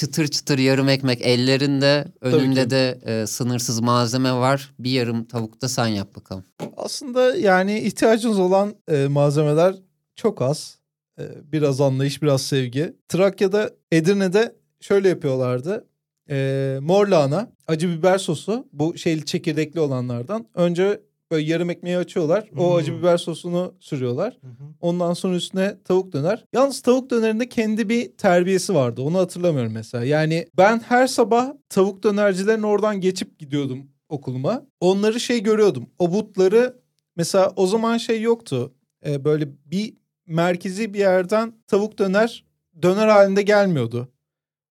[0.00, 4.74] çıtır çıtır yarım ekmek ellerinde önünde de e, sınırsız malzeme var.
[4.78, 6.44] Bir yarım tavuk da sen yap bakalım.
[6.76, 9.74] Aslında yani ihtiyacınız olan e, malzemeler
[10.16, 10.78] çok az.
[11.18, 11.22] E,
[11.52, 12.96] biraz anlayış, biraz sevgi.
[13.08, 15.84] Trakya'da, Edirne'de şöyle yapıyorlardı.
[16.30, 20.46] E, mor lahana, acı biber sosu bu şeyli çekirdekli olanlardan.
[20.54, 21.00] Önce
[21.30, 22.50] böyle yarım ekmeği açıyorlar.
[22.58, 22.76] O Hmm.
[22.76, 24.38] acı biber sosunu sürüyorlar.
[24.42, 24.48] Hı.
[24.80, 26.44] Ondan sonra üstüne tavuk döner.
[26.52, 29.02] Yalnız tavuk dönerinde kendi bir terbiyesi vardı.
[29.02, 30.04] Onu hatırlamıyorum mesela.
[30.04, 34.66] Yani ben her sabah tavuk dönercilerin oradan geçip gidiyordum okuluma.
[34.80, 35.86] Onları şey görüyordum.
[35.98, 36.76] O butları
[37.16, 38.74] mesela o zaman şey yoktu.
[39.06, 39.94] Ee, böyle bir
[40.26, 42.44] merkezi bir yerden tavuk döner
[42.82, 44.08] döner halinde gelmiyordu.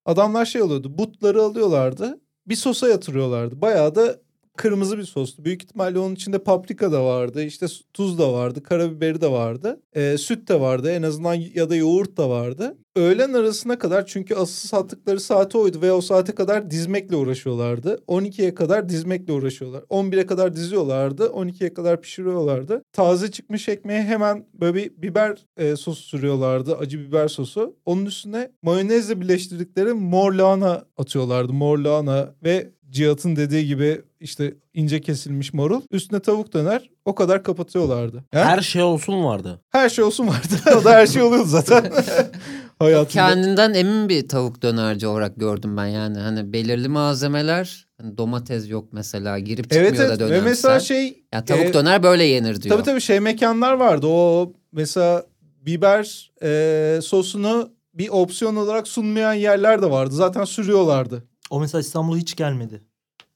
[0.05, 0.97] Adamlar şey oluyordu.
[0.97, 2.20] Butları alıyorlardı.
[2.47, 3.62] Bir sosa yatırıyorlardı.
[3.62, 4.20] Bayağı da
[4.60, 5.45] kırmızı bir sostu.
[5.45, 7.43] Büyük ihtimalle onun içinde paprika da vardı.
[7.43, 8.64] işte tuz da vardı.
[8.64, 9.82] Karabiberi de vardı.
[9.93, 10.91] Ee, süt de vardı.
[10.91, 12.78] En azından ya da yoğurt da vardı.
[12.95, 18.03] Öğlen arasına kadar çünkü asıl sattıkları saati oydu ve o saate kadar dizmekle uğraşıyorlardı.
[18.07, 19.82] 12'ye kadar dizmekle uğraşıyorlar.
[19.82, 21.24] 11'e kadar diziyorlardı.
[21.24, 22.84] 12'ye kadar pişiriyorlardı.
[22.93, 26.78] Taze çıkmış ekmeğe hemen böyle bir biber e, sosu sürüyorlardı.
[26.78, 27.76] Acı biber sosu.
[27.86, 31.53] Onun üstüne mayonezle birleştirdikleri mor lahana atıyorlardı.
[31.53, 35.82] Mor lahana ve Cihat'ın dediği gibi işte ince kesilmiş marul.
[35.92, 36.90] Üstüne tavuk döner.
[37.06, 38.24] O kadar kapatıyorlardı.
[38.34, 39.62] Yani her, Her şey olsun vardı.
[39.90, 40.56] şey olsun vardı.
[40.82, 41.92] o da her şey oluyordu zaten.
[42.80, 43.28] Hayatımda.
[43.28, 46.18] Kendinden emin bir tavuk dönerci olarak gördüm ben yani.
[46.18, 50.16] Hani belirli malzemeler hani domates yok mesela girip çıkmıyor Evet da evet.
[50.16, 50.46] Ve dönemsel.
[50.46, 52.76] mesela şey ya tavuk e, döner böyle yenir diyor.
[52.76, 54.08] Tabii tabii şey mekanlar vardı.
[54.08, 60.16] O mesela biber e, sosunu bir opsiyon olarak sunmayan yerler de vardı.
[60.16, 61.24] Zaten sürüyorlardı.
[61.50, 62.82] O mesela İstanbul'a hiç gelmedi.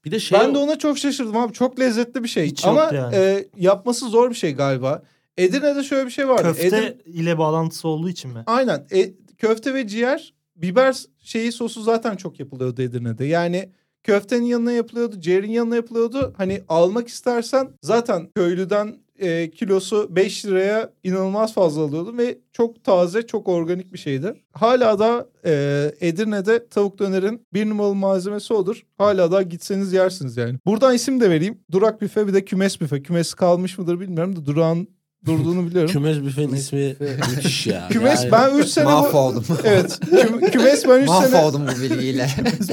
[0.04, 1.52] Bir de şey ben de ona çok şaşırdım abi.
[1.52, 2.46] Çok lezzetli bir şey.
[2.46, 3.16] Hiç Ama yoktu yani.
[3.16, 5.02] e, yapması zor bir şey galiba.
[5.38, 6.42] Edirne'de şöyle bir şey vardı.
[6.42, 8.42] Köfte Edir- ile bağlantısı olduğu için mi?
[8.46, 8.86] Aynen.
[8.92, 13.24] E, köfte ve ciğer biber şeyi sosu zaten çok yapılıyordu Edirne'de.
[13.24, 13.70] Yani
[14.02, 16.34] köftenin yanına yapılıyordu, ciğerin yanına yapılıyordu.
[16.36, 23.26] Hani almak istersen zaten köylüden e, kilosu 5 liraya inanılmaz fazla alıyordum ve çok taze,
[23.26, 24.34] çok organik bir şeydi.
[24.52, 28.82] Hala da e, Edirne'de tavuk dönerin bir numaralı malzemesi odur.
[28.98, 30.58] Hala da gitseniz yersiniz yani.
[30.66, 31.58] Buradan isim de vereyim.
[31.70, 33.02] Durak büfe bir de kümes büfe.
[33.02, 34.88] Kümes kalmış mıdır bilmiyorum da durağın
[35.26, 35.90] durduğunu biliyorum.
[35.92, 37.88] kümes büfenin ismi müthiş ya.
[37.92, 39.44] Kümes Yani- ben 3 sene bu- Mahvoldum.
[39.64, 39.98] Evet.
[40.10, 42.26] Kü- kümes ben 3 sene Mahvoldum bu bilgiyle.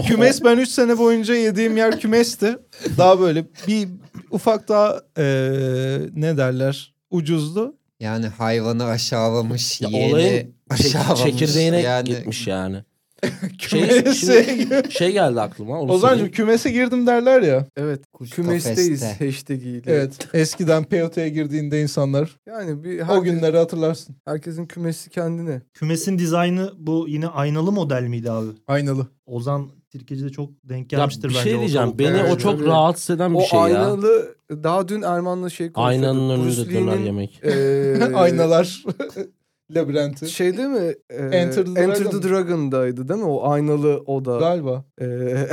[0.08, 2.58] kümes ben 3 sene boyunca yediğim yer kümesti.
[2.98, 3.88] Daha böyle bir
[4.32, 6.94] ufak daha eee, ne derler?
[7.10, 7.76] Ucuzdu.
[8.00, 11.20] yani hayvanı aşağılamış, Ya yeğeni olayın aşağılamış.
[11.22, 12.84] çekirdeğine yani, gitmiş yani.
[13.60, 15.80] Şey, şimdi şey geldi aklıma.
[15.82, 16.32] Onu söyleyeyim.
[16.32, 17.66] kümese girdim derler ya.
[17.78, 18.02] Evet.
[18.14, 19.26] Kuş Kümesteyiz kafeste.
[19.26, 19.82] hashtag ile.
[19.86, 20.28] Evet.
[20.34, 24.16] Eskiden POT'ya girdiğinde insanlar Yani bir o herkes- günleri hatırlarsın.
[24.26, 25.62] herkesin kümesi kendine.
[25.74, 28.50] Kümesin dizaynı bu yine aynalı model miydi abi?
[28.68, 29.08] Aynalı.
[29.26, 31.44] Ozan Tirkeci'de çok denk Ya gelmiştir bir bence.
[31.44, 31.88] şey o diyeceğim.
[31.88, 32.68] tavuk Beni o çok Evet.
[32.68, 33.66] rahatsız eden bir o şey ya.
[33.66, 36.06] aynalı daha dün Erman'la şey konuşuyorduk.
[36.08, 37.40] Aynanın önünde döner yemek.
[37.44, 38.84] eee, Aynalar.
[39.76, 40.30] labirenti.
[40.30, 40.94] Şeyde mi?
[41.10, 42.22] e, Enter the Enter Dragon.
[42.22, 43.26] the Dragon'daydı değil mi?
[43.26, 44.38] O aynalı oda.
[44.38, 44.84] Galiba.
[45.02, 45.48] Ee,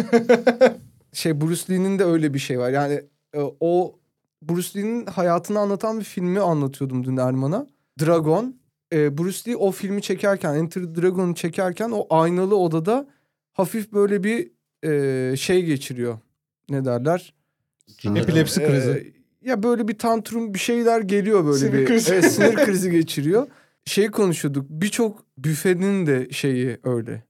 [1.12, 2.70] şey Bruce Lee'nin de öyle bir şey var.
[2.70, 3.02] Yani
[3.34, 3.94] e, o
[4.42, 7.66] Bruce Lee'nin hayatını anlatan bir filmi anlatıyordum dün Erman'a.
[8.00, 8.56] Dragon.
[8.92, 13.06] Ee, Bruce Lee o filmi çekerken, Enter the Dragon'u çekerken o aynalı odada
[13.54, 14.50] hafif böyle bir
[14.88, 16.18] e, şey geçiriyor.
[16.70, 17.34] Ne derler?
[18.04, 19.14] Epilepsi krizi.
[19.42, 21.86] ya böyle bir tantrum bir şeyler geliyor böyle Sinir bir.
[21.86, 22.12] krizi.
[22.14, 23.46] Evet, sinir krizi geçiriyor.
[23.84, 24.66] Şey konuşuyorduk.
[24.70, 27.24] Birçok büfenin de şeyi öyle.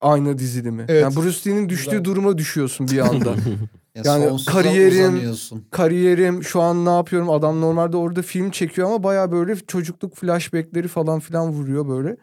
[0.00, 0.84] Ayna dizilimi.
[0.88, 1.02] Evet.
[1.02, 2.04] Yani Bruce Lee'nin düştüğü Güzel.
[2.04, 3.34] duruma düşüyorsun bir anda.
[3.94, 5.66] Ya Yani kariyerim- uzanıyorsun.
[5.70, 7.30] Kariyerim şu an ne yapıyorum?
[7.30, 12.16] Adam normalde orada film çekiyor ama baya böyle çocukluk flashbackleri falan filan vuruyor böyle.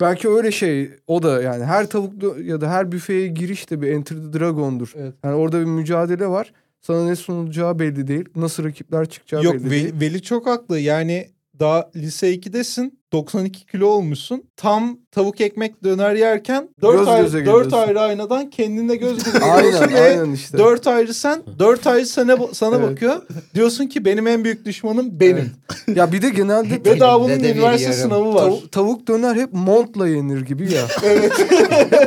[0.00, 3.88] Belki öyle şey o da yani her tavuklu ya da her büfeye giriş de bir
[3.88, 4.92] Enter the Dragon'dur.
[4.96, 5.14] Evet.
[5.24, 6.52] Yani orada bir mücadele var.
[6.80, 8.24] Sana ne sunulacağı belli değil.
[8.36, 9.84] Nasıl rakipler çıkacağı Yok belli değil.
[9.84, 10.78] Veli, Veli çok haklı.
[10.78, 11.30] Yani
[11.60, 12.97] daha lise 2'desin.
[13.12, 14.42] 92 kilo olmuşsun.
[14.56, 17.76] Tam tavuk ekmek döner yerken 4 Göz ayrı, göze dört geliyorsun.
[17.78, 20.58] ayrı aynadan kendine göz göze Aynen geliyorsun ve aynen işte.
[20.58, 22.90] 4 ayrı sen, 4 ayrı sana, sana Evet.
[22.90, 23.16] bakıyor.
[23.54, 25.50] Diyorsun ki benim en büyük düşmanım benim.
[25.94, 28.42] Ya bir de genelde Ve daha bunun üniversite sınavı var.
[28.50, 30.82] Tav- tavuk döner hep montla yenir gibi ya.
[31.02, 31.32] evet.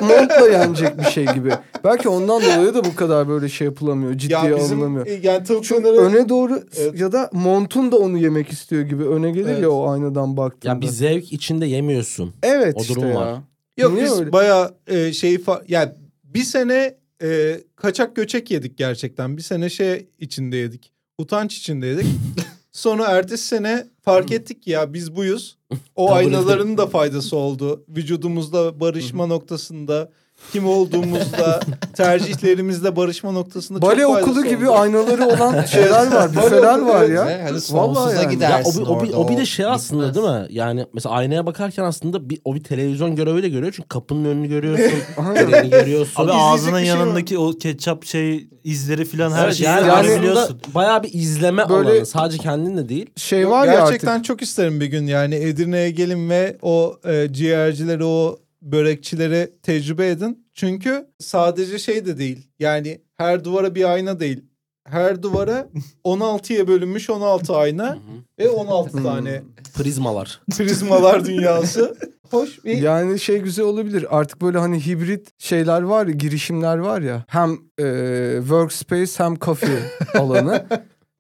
[0.01, 1.51] montla yenecek bir şey gibi.
[1.83, 4.13] Belki ondan dolayı da bu kadar böyle şey yapılamıyor.
[4.13, 5.07] Ciddiye ya bizim alınamıyor.
[5.07, 6.99] e, yani tavuk Çünkü döneri öne doğru Evet.
[6.99, 9.61] ya da montun da onu yemek istiyor gibi öne gelir Evet.
[9.61, 10.73] ya o aynadan baktığında.
[10.73, 12.33] ya bir zevk içinde yemiyorsun.
[12.43, 13.15] evet o işte durum ya.
[13.15, 13.39] var.
[13.77, 14.31] Yok Niye biz öyle?
[14.31, 15.91] bayağı e, şey fa- yani
[16.23, 19.37] bir sene e, kaçak göçek yedik gerçekten.
[19.37, 20.91] Bir sene şey içinde yedik.
[21.17, 22.05] Utanç içinde yedik.
[22.71, 25.57] Sonra ertesi sene fark ettik ki ya biz buyuz.
[25.95, 27.83] O aynaların da faydası oldu.
[27.89, 30.11] Vücudumuzda barışma noktasında,
[30.53, 31.59] kim olduğumuzda,
[31.93, 34.79] tercihlerimizde barışma noktasında çok Bale faydası okulu gibi oldu.
[34.79, 37.25] aynaları olan şeyler var, büfeler var ya.
[37.27, 38.43] Ve hani Vallahi yani.
[38.43, 38.73] Ya o, o,
[39.03, 40.45] bir, orada, o bir o de şey aslında değil mi?
[40.49, 43.73] Yani mesela aynaya bakarken aslında bir, o bir televizyon görevi de görüyor.
[43.75, 44.99] Çünkü kapının önünü görüyorsun.
[45.35, 46.23] Treni görüyorsun.
[46.23, 46.97] Abi ağzının şey var.
[46.99, 51.69] yanındaki o ketçap şey izleri filan her Evet, şeyi yani, yani- aslında bayağı bir izleme
[51.69, 52.05] Böyle- alanı.
[52.05, 53.09] Sadece kendin de değil.
[53.15, 54.25] Şey Yok, var ya gerçekten artık.
[54.25, 60.47] çok isterim bir gün yani Edirne'ye gelin ve o e, ciğercileri o börekçileri tecrübe edin.
[60.53, 64.43] Çünkü sadece şey de değil yani her duvara bir ayna değil.
[64.87, 65.67] Her duvara
[66.05, 67.97] 16'ya bölünmüş 16 ayna
[68.39, 69.03] ve 16 Hmm.
[69.03, 69.43] tane
[69.75, 70.41] Prizmalar.
[70.57, 71.97] prizmalar dünyası.
[72.31, 74.05] Hoş bir Yani şey güzel olabilir.
[74.19, 77.25] Artık böyle hani hibrit şeyler var ya, girişimler var ya.
[77.27, 79.79] Hem e, workspace hem kafe
[80.13, 80.65] alanı.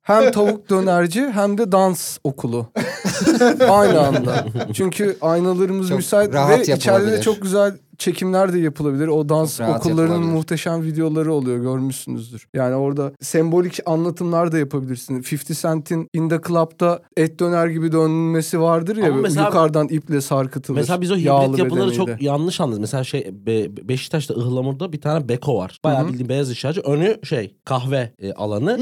[0.01, 2.67] Hem tavuk dönerci hem de dans okulu.
[3.69, 4.45] Aynı anda.
[4.73, 9.07] Çünkü aynalarımız Çok müsait ve içeride de çok güzel çekimler de yapılabilir.
[9.07, 12.47] O dans Çok okullarının muhteşem videoları oluyor görmüşsünüzdür.
[12.53, 15.15] Yani orada sembolik anlatımlar da yapabilirsin.
[15.31, 19.07] 50 Cent'in In the Club'da et döner gibi dönmesi vardır ya.
[19.11, 20.77] Ama mesela- yukarıdan iple sarkıtılır.
[20.77, 21.25] Mesela biz o hibrit
[21.59, 21.95] yapıları bedeniyle.
[21.95, 22.81] çok yanlış anladık.
[22.81, 25.79] Mesela şey Be- Beşiktaş'ta Ihlamur'da bir tane beko var.
[25.83, 26.81] Bayağı bildiğin beyaz eşyacı.
[26.81, 28.79] Önü şey kahve e, alanı.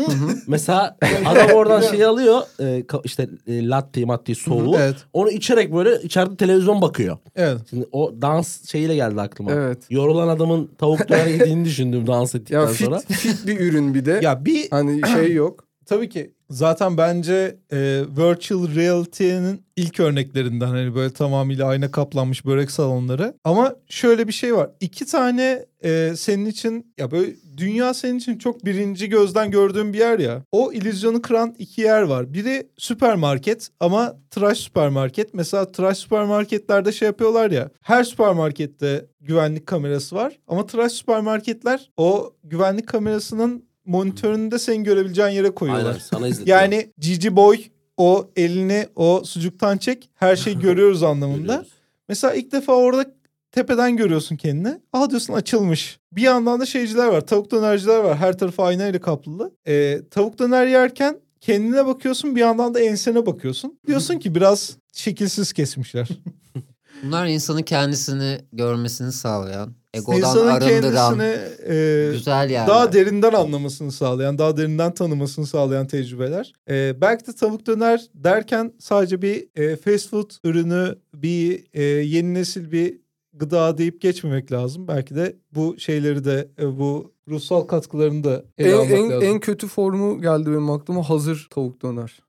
[0.48, 2.42] Mesela adam oradan şey alıyor.
[2.62, 4.76] e, işte e, latte matte soğuğu.
[4.78, 4.96] Evet.
[5.14, 7.18] Onu içerek böyle içeride televizyon bakıyor.
[7.36, 7.60] Evet.
[7.70, 9.52] Şimdi o dans şeyiyle geldi aklıma.
[9.52, 9.78] Evet.
[9.90, 13.00] Yorulan adamın tavuk döner yediğini düşündüm dans ettikten Ya fit, sonra.
[13.00, 14.20] fit bir ürün bir de.
[14.24, 15.69] Ya bir Hani şey yok.
[15.90, 16.34] Tabii ki.
[16.50, 17.78] Zaten bence e,
[18.18, 23.34] virtual reality'nin ilk örneklerinden hani böyle tamamıyla ayna kaplanmış börek salonları.
[23.44, 24.70] Ama şöyle bir şey var.
[24.80, 30.00] İki tane e, senin için ya böyle dünya senin için çok birinci gözden gördüğün bir
[30.00, 30.44] yer ya.
[30.52, 32.34] O illüzyonu kıran iki yer var.
[32.34, 35.34] Biri süpermarket ama tıraş süpermarket.
[35.34, 37.70] Mesela tıraş süpermarketlerde şey yapıyorlar ya.
[37.82, 40.40] Her süpermarkette güvenlik kamerası var.
[40.48, 45.90] Ama tıraş süpermarketler o güvenlik kamerasının monitöründe senin görebileceğin yere koyuyorlar.
[45.90, 46.62] Aynen sana izletiyor.
[46.62, 47.64] Yani Cici Boy
[47.98, 51.38] o elini o sucuktan çek her şeyi görüyoruz anlamında.
[51.38, 51.72] Görüyoruz.
[52.10, 53.06] Mesela ilk defa orada
[53.52, 54.80] tepeden görüyorsun kendini.
[54.94, 56.00] Aa diyorsun açılmış.
[56.12, 57.22] Bir yandan da şeyciler var.
[57.22, 58.18] Tavuk dönerciler var.
[58.18, 59.52] Her tarafı aynayla kaplılı.
[59.68, 63.80] Ee, tavuk döner yerken kendine bakıyorsun bir yandan da ensene bakıyorsun.
[63.88, 66.10] Diyorsun ki biraz şekilsiz kesmişler.
[67.04, 72.68] Bunlar insanın kendisini görmesini sağlayan, egodan İnsanın arındıran kendisini e, güzel yerler.
[72.68, 76.54] daha derinden anlamasını sağlayan, daha derinden tanımasını sağlayan tecrübeler.
[76.70, 82.34] Ee, belki de tavuk döner derken sadece bir e, fast food ürünü, bir e, yeni
[82.34, 82.98] nesil bir
[83.34, 84.88] gıda deyip geçmemek lazım.
[84.88, 89.28] Belki de bu şeyleri de, e, bu ruhsal katkılarını da ele En, almak en, lazım.
[89.28, 92.20] en kötü formu geldi benim aklıma hazır tavuk döner.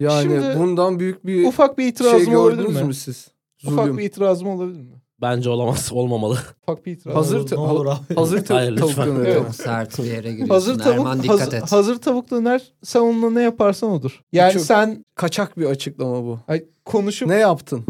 [0.00, 3.28] Yani Şimdi bundan büyük bir Ufak bir şey itirazım olabilir gördünüz mü siz?
[3.66, 3.98] Ufak Zulüm.
[3.98, 5.00] bir itirazım olabilir mi?
[5.20, 6.38] Bence olamaz, olmamalı.
[6.66, 7.10] Fuck Peter.
[7.10, 7.14] abi.
[7.16, 8.14] Hazır Ne olur- ta- olur abi.
[8.14, 9.06] Hazır ta- Hayır, tavuk lütfen.
[9.08, 9.28] döneri.
[9.30, 9.42] Evet.
[9.42, 10.54] Çok sert bir yere giriyorsun.
[10.54, 11.72] Hazır tavuk, Erman dikkat hazır, et.
[11.72, 14.20] hazır tavuk döner sen onunla ne yaparsan odur.
[14.32, 16.38] Yani Çok- sen Kaçak bir açıklama bu.
[16.48, 17.84] ay, konuşup Ne yaptın?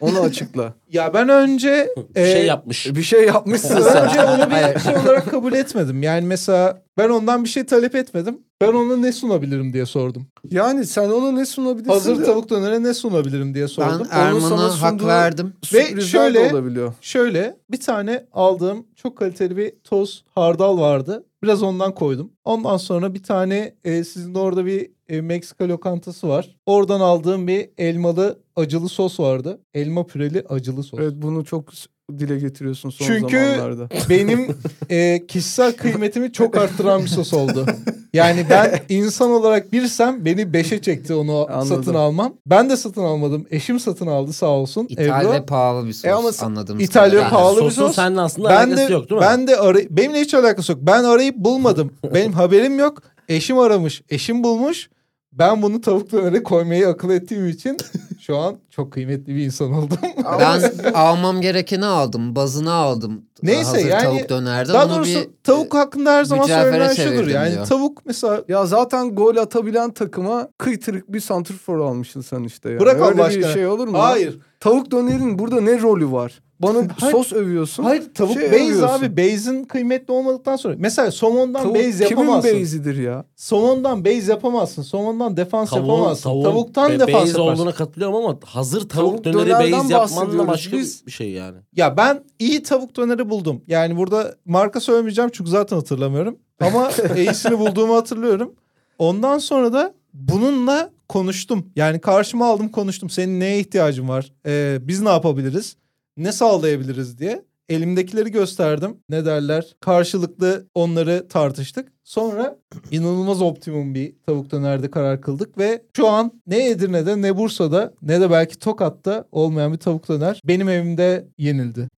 [0.00, 0.74] Onu açıkla.
[0.92, 2.94] ya ben önce Bir e, şey yapmış.
[2.96, 6.02] bir şey yapmışsın önce onu bir şey olarak kabul etmedim.
[6.02, 8.38] Yani mesela ben ondan bir şey talep etmedim.
[8.60, 10.26] Ben ona ne sunabilirim diye sordum.
[10.50, 11.92] Yani sen ona ne sunabilirsin?
[11.92, 14.06] Hazır de tavuk dönere ne sunabilirim diye Ben sordum.
[14.10, 15.52] sana Erman'a hak verdim.
[15.74, 16.92] Ve şöyle- olabiliyor.
[17.00, 21.24] Şöyle bir tane aldığım çok kaliteli bir toz hardal vardı.
[21.42, 22.32] Biraz ondan koydum.
[22.44, 26.56] Ondan sonra bir tane e, sizin de orada bir e, Meksika lokantası var.
[26.66, 29.60] Oradan aldığım bir elmalı acılı sos vardı.
[29.74, 31.00] Elma püreli acılı sos.
[31.00, 31.72] Evet bunu çok
[32.18, 33.88] dile getiriyorsun son Çünkü zamanlarda.
[34.10, 34.56] benim
[34.90, 37.66] e, kişisel kıymetimi çok arttıran bir sos oldu.
[38.12, 41.66] Yani ben insan olarak birsem beni beşe çekti onu Anladım.
[41.76, 42.32] satın almam.
[42.46, 43.46] Ben de satın almadım.
[43.50, 44.88] Eşim satın aldı sağ olsun.
[44.98, 45.32] Ebru.
[45.32, 47.30] ve pahalı bir sos E ama anladığım İthal ve kadarıyla.
[47.30, 47.96] pahalı bir Sosun sos.
[47.96, 49.26] seninle aslında ben alakası de, yok değil mi?
[49.30, 50.80] Ben de aray benimle hiç alakası yok.
[50.82, 51.92] Ben arayıp bulmadım.
[52.14, 53.02] Benim haberim yok.
[53.28, 54.02] Eşim aramış.
[54.10, 54.90] Eşim bulmuş.
[55.32, 57.76] Ben bunu tavuk dönere koymayı akıl ettiğim için
[58.20, 59.98] şu an çok kıymetli bir insan oldum.
[60.40, 60.62] Ben
[60.94, 62.36] almam gerekeni aldım.
[62.36, 63.22] Bazını aldım.
[63.42, 64.74] Neyse, Hazır yani tavuk dönerden.
[64.74, 66.96] Daha doğrusu bir tavuk hakkında her zaman söylenen şudur.
[67.08, 67.66] çevirdim Yani diyor.
[67.66, 72.70] tavuk mesela Ya zaten gol atabilen takıma kıytırık bir santrfor almışsın sen işte.
[72.70, 72.80] Ya.
[72.80, 73.98] Bırak Öyle Allah bir şey olur mu?
[73.98, 74.38] hayır.
[74.60, 76.40] Tavuk dönerin burada ne rolü var?
[76.62, 77.12] Bana Hayır.
[77.12, 77.84] sos övüyorsun.
[77.84, 78.88] Hayır tavuk şey base övüyorsun.
[79.04, 79.16] abi.
[79.16, 80.74] Base'in kıymetli olmadıktan sonra.
[80.78, 82.60] Mesela somondan Tavuk kimin yapamazsın.
[82.60, 83.24] base'idir ya?
[83.36, 84.82] Somondan base yapamazsın.
[84.82, 86.22] Somondan defans yapamazsın.
[86.22, 87.40] tavuğun Tavuktan be- defans yaparsın.
[87.40, 91.06] olduğuna katılıyorum ama hazır tavuk, Tavuk döneri yapmanla bahsediyoruz başka biz.
[91.06, 91.56] bir şey yani.
[91.76, 93.62] Ya ben iyi tavuk döneri buldum.
[93.66, 96.38] Yani burada marka söylemeyeceğim çünkü zaten hatırlamıyorum.
[96.60, 98.54] Ama iyisini bulduğumu hatırlıyorum.
[98.98, 101.66] Ondan sonra da bununla konuştum.
[101.76, 103.10] Yani karşıma aldım konuştum.
[103.10, 104.32] Senin neye ihtiyacın var?
[104.46, 105.76] Ee, biz ne yapabiliriz?
[106.20, 107.44] Ne sağlayabiliriz diye.
[107.68, 108.96] Elimdekileri gösterdim.
[109.08, 109.76] Ne derler?
[109.80, 111.92] Karşılıklı onları tartıştık.
[112.04, 112.58] Sonra
[112.90, 118.20] inanılmaz optimum bir tavuk dönerde karar kıldık ve şu an ne Edirne'de ne Bursa'da ne
[118.20, 121.88] de belki Tokat'ta olmayan bir tavuk döner benim evimde yenildi.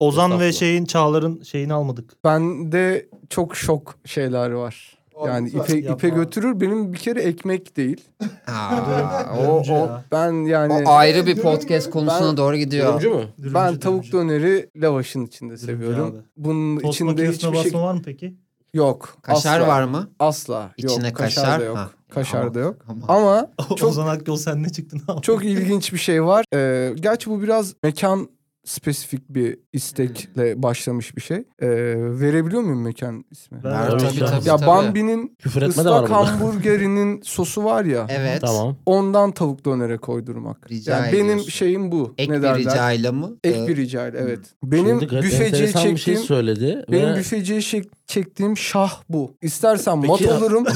[0.00, 2.24] Ozan ve şeyin Çağlar'ın şeyini almadık.
[2.24, 4.99] Bende çok şok şeyler var.
[5.28, 5.94] Yani ipe, yapma.
[5.94, 6.60] ipe götürür.
[6.60, 8.00] Benim bir kere ekmek değil.
[8.46, 9.88] Aa, o, Dürümcü o.
[10.12, 12.88] Ben yani o ayrı bir podcast konusuna Ben- doğru gidiyor.
[13.00, 13.24] Dürümcü mü?
[13.38, 13.80] Dürümcü, ben dürümcü.
[13.80, 16.06] tavuk döneri lavaşın içinde Dürümcü seviyorum.
[16.10, 16.16] abi.
[16.36, 18.36] Bunun Tost içinde hiçbir şey var mı peki?
[18.74, 19.16] yok.
[19.22, 19.68] Kaşar asla.
[19.68, 20.10] var mı?
[20.18, 20.70] Asla.
[20.76, 21.16] İçine yok.
[21.16, 21.60] kaşar.
[21.60, 21.76] da yok.
[21.76, 21.90] Ha.
[22.14, 22.76] Kaşar da yok.
[22.88, 26.44] Ama- Ama Çok- Ozan Akyol sen ne çıktın çok ilginç bir şey var.
[26.54, 28.28] Ee, gerçi bu biraz mekan
[28.64, 31.36] spesifik bir istekle başlamış bir şey.
[31.36, 33.58] Ee, verebiliyor muyum mekan ismi?
[33.64, 34.66] Ben- Ver, Tabii tabii, tabii, ya tabii.
[34.66, 35.36] Bambi'nin
[35.68, 38.06] ıslak hamburgerinin sosu var ya.
[38.10, 38.40] Evet.
[38.40, 38.76] Tamam.
[38.86, 40.70] Ondan tavuk dönere koydurmak.
[40.70, 41.50] Rica yani benim ediyorsun.
[41.50, 42.14] şeyim bu.
[42.18, 42.58] Ek ne bir derler?
[42.58, 43.36] ricayla mı?
[43.44, 44.40] Ek Ee, bir ricayla evet.
[44.64, 46.84] Benim Şimdi büfeciye bir şey çektiğim söyledi.
[46.92, 49.34] benim ve büfeciye çek- çektiğim şah bu.
[49.42, 50.64] İstersen Peki mat olurum.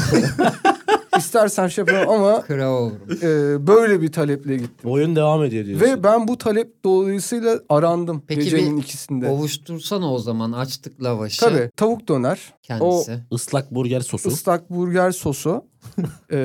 [1.19, 2.99] istersen şey yaparım ama Kral olurum.
[3.23, 4.91] e, böyle bir taleple gittim.
[4.91, 5.87] oyun devam ediyor diyorsun.
[5.87, 9.29] Ve ben bu talep dolayısıyla arandım Peki gecenin bir ikisinde.
[9.29, 11.41] Ovuştursana o zaman açtık lavaşı.
[11.41, 13.19] Tabii tavuk döner, Kendisi.
[13.31, 14.29] Islak burger sosu.
[14.29, 15.65] ıslak burger sosu.
[16.33, 16.37] E,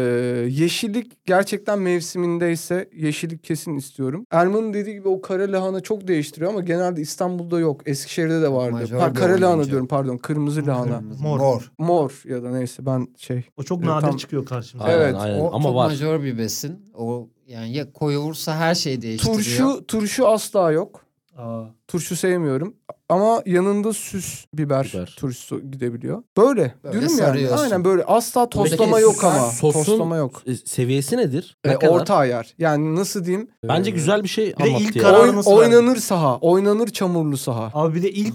[0.49, 4.25] yeşillik gerçekten mevsimindeyse yeşillik kesin istiyorum.
[4.31, 7.81] Erman'ın dediği gibi o kara lahana çok değiştiriyor ama genelde İstanbul'da yok.
[7.85, 8.97] Eskişehir'de de vardı.
[8.99, 10.97] Ha, bir kara lahana diyorum pardon kırmızı lahana.
[10.99, 11.23] Kırmızı.
[11.23, 11.39] Mor.
[11.39, 11.71] Mor.
[11.77, 13.43] Mor ya da neyse ben şey.
[13.57, 14.89] O çok Evet, nadir tam- çıkıyor karşımıza.
[14.89, 15.39] Aynen, Evet, aynen.
[15.39, 15.87] O Ama çok var.
[15.87, 16.79] majör bir besin.
[16.93, 19.37] O yani ya koyulursa her şeyi değiştiriyor.
[19.37, 21.05] Turşu turşu asla yok.
[21.39, 21.63] Aa.
[21.87, 22.73] Turşu sevmiyorum.
[23.09, 25.15] Ama yanında süs biber, Biber.
[25.19, 26.23] turşusu gidebiliyor.
[26.37, 26.73] Böyle.
[26.83, 27.49] Böyle Diyorum yani.
[27.49, 28.03] Aynen böyle.
[28.03, 29.39] Asla tostlama Peki, yok ama.
[29.51, 30.41] sosun Tostlama yok.
[30.45, 31.57] e, seviyesi nedir?
[31.65, 31.87] Ne E, kadar?
[31.93, 32.53] orta ayar.
[32.57, 33.47] Yani nasıl diyeyim?
[33.63, 35.03] Bence Ee, güzel bir şey Bir de ilk ya.
[35.03, 36.37] Oyn- oynanır saha.
[36.37, 37.71] Oynanır çamurlu saha.
[37.73, 38.33] Abi bir de ilk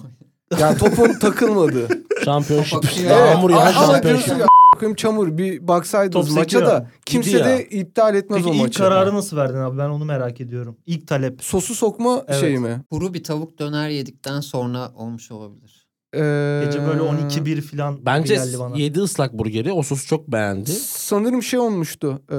[0.60, 1.88] Yani topun takılmadığı.
[2.24, 2.84] Şampiyonşip.
[3.10, 4.34] Yağmur Evet, yağan ama şampiyonşip.
[4.82, 7.46] Ya, "A**ayım çamur bir baksaydınız Top maça da kimse Gidiyor.
[7.46, 8.78] de iptal etmez peki o ilk maçı.
[8.78, 9.78] kararı nasıl verdin abi?
[9.78, 10.76] Ben onu merak ediyorum.
[10.86, 11.42] İlk talep.
[11.44, 12.40] Sosu sokma Evet.
[12.40, 12.80] şeyi mi?
[12.90, 15.84] Kuru bir tavuk döner yedikten sonra olmuş olabilir.
[16.14, 18.76] Ee, Gece böyle 12-1 falan Bence geldi bana.
[18.76, 19.72] yedi ıslak burgeri.
[19.72, 20.70] O sosu çok beğendi.
[20.70, 22.22] Sanırım şey olmuştu.
[22.32, 22.36] E,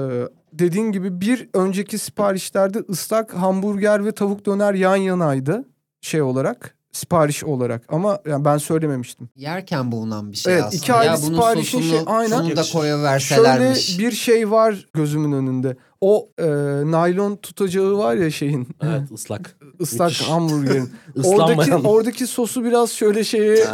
[0.52, 5.64] dediğin gibi bir önceki siparişlerde ıslak hamburger ve tavuk döner yan yanaydı
[6.00, 6.75] şey olarak.
[6.96, 9.28] Sipariş olarak ama yani ben söylememiştim.
[9.36, 10.76] Yerken bulunan bir şey Evet, aslında.
[10.76, 12.36] iki ayrı ya bunun siparişin sosunu şey- aynen.
[12.42, 13.78] şunu da koyuverselermiş.
[13.86, 15.76] Şöyle bir şey var gözümün önünde.
[16.00, 16.46] O e,
[16.90, 19.56] naylon tutacağı var ya şeyin Evet ıslak.
[19.80, 20.28] ıslak Müthiş.
[20.28, 20.90] hamburgerin.
[21.24, 23.64] Oradaki oradaki sosu biraz şöyle şeye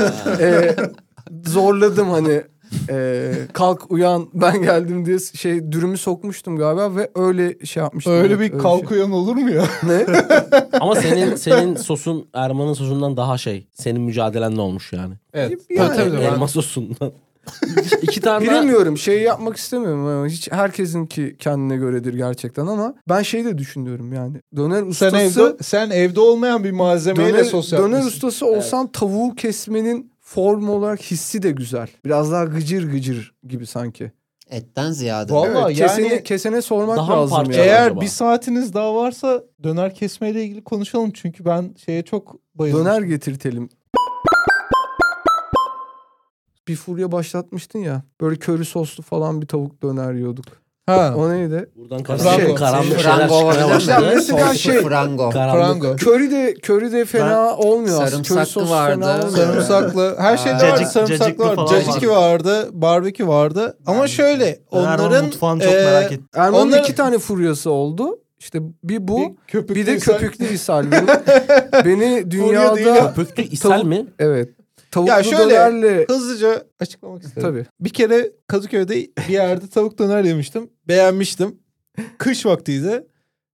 [0.40, 0.76] e,
[1.46, 2.42] zorladım hani
[2.90, 8.12] Ee, kalk uyan ben geldim diye şey dürümü sokmuştum galiba ve öyle şey yapmıştım.
[8.12, 8.58] Öyle Evet, bir şey.
[8.58, 9.64] kalkıyan olur mu ya?
[9.82, 10.06] Ne?
[10.80, 13.66] Ama senin senin sosun Erman'ın sosundan daha şey.
[13.74, 15.14] Senin mücadelenle olmuş yani.
[15.34, 15.60] Evet.
[15.70, 16.22] Yani, tabii, tabii.
[16.22, 17.12] Elma sosundan.
[18.02, 23.44] İki tane Bilemiyorum şey yapmak istemiyorum ama hiç herkesinki kendine göredir gerçekten ama ben şey
[23.44, 27.80] de düşünüyorum yani döner Sen ustası evde sen evde olmayan bir malzemeyle döner, sos döner
[27.82, 28.08] yapmışsın.
[28.08, 31.88] ustası olsam tavuğu kesmenin form olarak hissi de güzel.
[32.04, 34.12] Biraz daha gıcır gıcır gibi sanki.
[34.50, 35.32] Etten ziyade.
[35.32, 37.64] Vallahi Evet, yani- kesene, kesene sormak Daha lazım ya.
[37.64, 38.00] Eğer acaba?
[38.00, 41.10] bir saatiniz daha varsa döner kesmeyle ilgili konuşalım.
[41.10, 42.84] Çünkü ben şeye çok bayıldım.
[42.84, 43.68] Döner getirtelim.
[46.68, 48.02] Bir furya başlatmıştın ya.
[48.20, 50.61] Böyle köri soslu falan bir tavuk döner yiyorduk.
[50.86, 51.14] Ha.
[51.18, 51.70] O neydi?
[51.76, 52.54] Buradan Frango.
[52.54, 54.12] karanlık, karanlık şeyler mi?
[54.14, 55.30] Mesela şey- Frango.
[55.30, 55.82] Karanlık.
[55.82, 55.96] Frango.
[55.96, 58.22] Köri de köri de fena olmuyor aslında.
[58.22, 59.00] Köri Sarımsaklı sosu vardı.
[59.00, 59.36] fena olmuyor.
[59.36, 60.16] Sarımsaklı.
[60.18, 60.90] Her şeyde Cacık- vardı.
[60.92, 61.60] Sarımsaklı vardı.
[61.70, 62.68] Caciki vardı.
[62.72, 63.78] Barbekü vardı.
[63.86, 66.28] Ama şöyle onların mutfağını çok e, merak ettim.
[66.34, 68.18] Erman'ın Onların- iki tane furyası oldu.
[68.38, 70.84] İşte bir bu, bir, köpüklü bir de insan- köpüklü ishal.
[71.84, 73.14] Beni dünyada ya.
[73.14, 74.06] Köpüklü ishal mi?
[74.18, 74.48] evet
[74.92, 77.42] tavuklu Ya şöyle- dönerle Hızlıca açıklamak istedim.
[77.42, 77.66] tabii.
[77.80, 80.70] Bir kere Kadıköy'de bir yerde tavuk döner yemiştim.
[80.88, 81.58] Beğenmiştim.
[82.18, 83.06] Kış vaktiydi.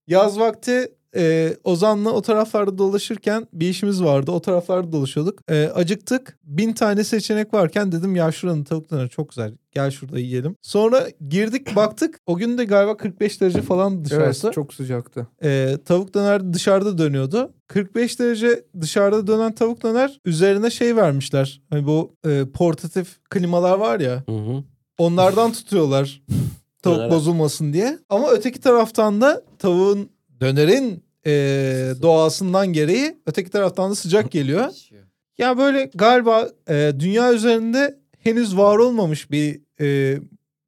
[0.06, 4.30] Yaz vakti e, Ozan'la o taraflarda dolaşırken bir işimiz vardı.
[4.30, 5.50] O taraflarda dolaşıyorduk.
[5.50, 6.38] E, acıktık.
[6.44, 9.54] Bin tane seçenek varken dedim ya şuranın tavuk döneri çok güzel.
[9.72, 10.56] Gel şurada yiyelim.
[10.62, 12.20] Sonra girdik baktık.
[12.26, 14.46] O gün de galiba 45 derece falan dışarısı.
[14.46, 15.26] Evet çok sıcaktı.
[15.42, 17.52] E, tavuk döner dışarıda dönüyordu.
[17.68, 21.62] 45 derece dışarıda dönen tavuk döner üzerine şey vermişler.
[21.70, 24.22] Hani bu e, portatif klimalar var ya.
[24.28, 24.64] Hı hı.
[24.98, 26.22] Onlardan tutuyorlar
[26.82, 27.98] tavuk bozulmasın diye.
[28.08, 30.10] Ama öteki taraftan da tavuğun
[30.40, 31.30] dönerin e,
[32.02, 34.68] doğasından gereği öteki taraftan da sıcak geliyor.
[35.38, 40.18] Ya böyle galiba e, dünya üzerinde henüz var olmamış bir e,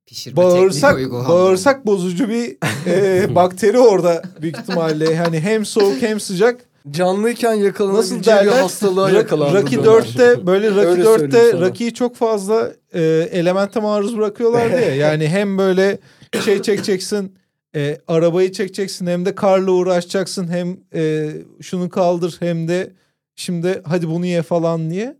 [0.06, 0.98] Pişirme bağırsak
[1.28, 2.56] bağırsak bozucu bir
[2.86, 5.16] e, bakteri orada büyük ihtimalle.
[5.16, 6.60] Hani hem soğuk hem sıcak.
[6.90, 8.62] Canlıyken Nasıl yakalanabileceği bir derler?
[8.62, 9.62] hastalığa yakalandı.
[9.62, 9.92] Rocky döner.
[9.92, 11.60] 4'te böyle Rocky Öyle söyleyeyim 4'te sana.
[11.60, 13.02] Rocky'yi çok fazla e,
[13.32, 14.94] elemente maruz bırakıyorlardı ya.
[14.94, 15.98] Yani hem böyle
[16.44, 17.34] şey çekeceksin
[17.76, 22.92] e, arabayı çekeceksin hem de karla uğraşacaksın hem e, şunu kaldır hem de
[23.36, 25.16] şimdi hadi bunu ye falan diye.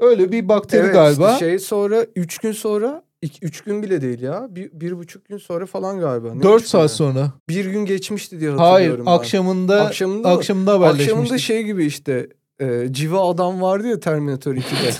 [0.00, 1.32] Öyle bir bakteri Evet, galiba.
[1.32, 3.02] işte şey sonra 3 gün sonra
[3.42, 4.46] 3 gün bile değil ya.
[4.50, 6.34] Bir, bir buçuk gün sonra falan galiba.
[6.34, 6.96] Ne 4 üç saat günü?
[6.96, 7.32] sonra.
[7.48, 9.18] Bir gün geçmişti diye hatırlıyorum Hayır ben.
[9.20, 10.34] akşamında Akşamında mı?
[10.34, 11.12] akşamında haberleşmiştik.
[11.12, 12.28] Akşamında şey gibi işte
[12.60, 14.90] e, civa adam vardı ya Terminator 2'de.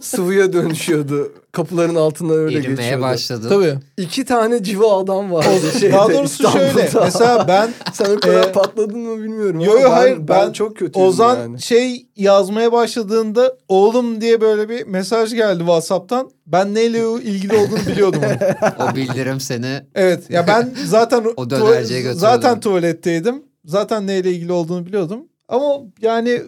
[0.00, 1.32] Sıvıya dönüşüyordu.
[1.52, 3.02] Kapıların altından öyle Erimeye geçiyordu.
[3.02, 3.48] başladı.
[3.48, 3.74] Tabii.
[3.96, 5.48] İki tane civa adam vardı
[5.80, 6.66] şeyde, daha doğrusu şöyle.
[6.66, 7.04] İstanbul'da.
[7.04, 10.26] Mesela ben Sen o kadar e, patladın mı bilmiyorum Yo, ama yo, ben, hayır, ben,
[10.28, 11.62] ben- çok kötüydüm Ozan yani.
[11.62, 16.30] şey yazmaya başladığında oğlum diye böyle bir mesaj geldi WhatsApp'tan.
[16.46, 18.86] Ben neyle ilgili olduğunu biliyordum onu.
[18.92, 22.20] O bildirim seni Evet ya ben zaten O dönerciye tuva- götürdü.
[22.20, 23.42] zaten tuvaletteydim.
[23.64, 25.20] Zaten neyle ilgili olduğunu biliyordum.
[25.48, 26.42] Ama yani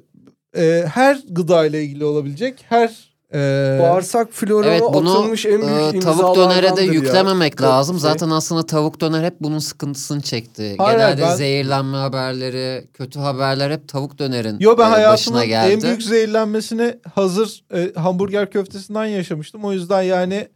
[0.57, 5.95] e, her gıda ile ilgili olabilecek her e, Bağırsak florama Evet bunu atılmış en büyük
[5.95, 6.93] e, tavuk dönere de ya.
[6.93, 7.97] yüklememek Ka- lazım.
[7.97, 8.01] şey.
[8.03, 10.75] Zaten aslında tavuk döner hep bunun sıkıntısını çekti.
[10.79, 15.73] Hayır, Genelde ben- zehirlenme haberleri, kötü haberler hep tavuk dönerin Yo ben e, başına geldi.
[15.73, 19.65] en büyük zehirlenmesini hazır e, hamburger köftesinden yaşamıştım.
[19.65, 20.49] O yüzden yani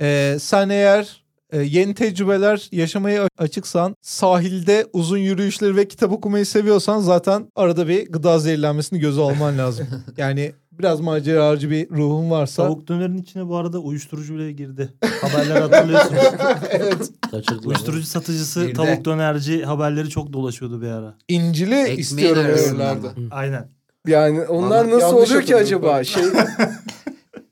[0.00, 7.00] e, sen eğer e, yeni tecrübeler yaşamaya açıksan, sahilde uzun yürüyüşleri ve kitap okumayı seviyorsan
[7.00, 9.86] zaten arada bir gıda zehirlenmesini göze alman lazım.
[10.16, 12.62] yani biraz maceracı bir ruhun varsa.
[12.62, 14.92] Tavuk dönerin içine bu arada uyuşturucu bile girdi.
[15.22, 16.22] Haberler hatırlıyorsunuz.
[16.70, 17.10] evet.
[17.30, 17.66] Kaçırdılar.
[17.66, 18.72] uyuşturucu satıcısı, Girdi.
[18.72, 21.14] tavuk dönerci haberleri çok dolaşıyordu bir ara.
[21.28, 23.28] İncili Ekmeğin istiyorum?
[23.30, 23.68] Aynen.
[24.06, 24.98] Yani onlar Anladım.
[24.98, 26.04] nasıl Yanlış oluyor ki acaba?
[26.04, 26.22] Şey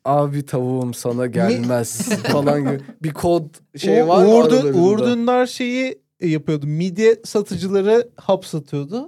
[0.05, 3.43] Abi tavuğum sana gelmez falan gibi bir kod
[3.77, 4.79] şey var mı Uğur, Dün- aralarında?
[4.79, 6.67] Uğur Dündar şeyi e, yapıyordu.
[6.67, 9.07] Midye satıcıları hap satıyordu.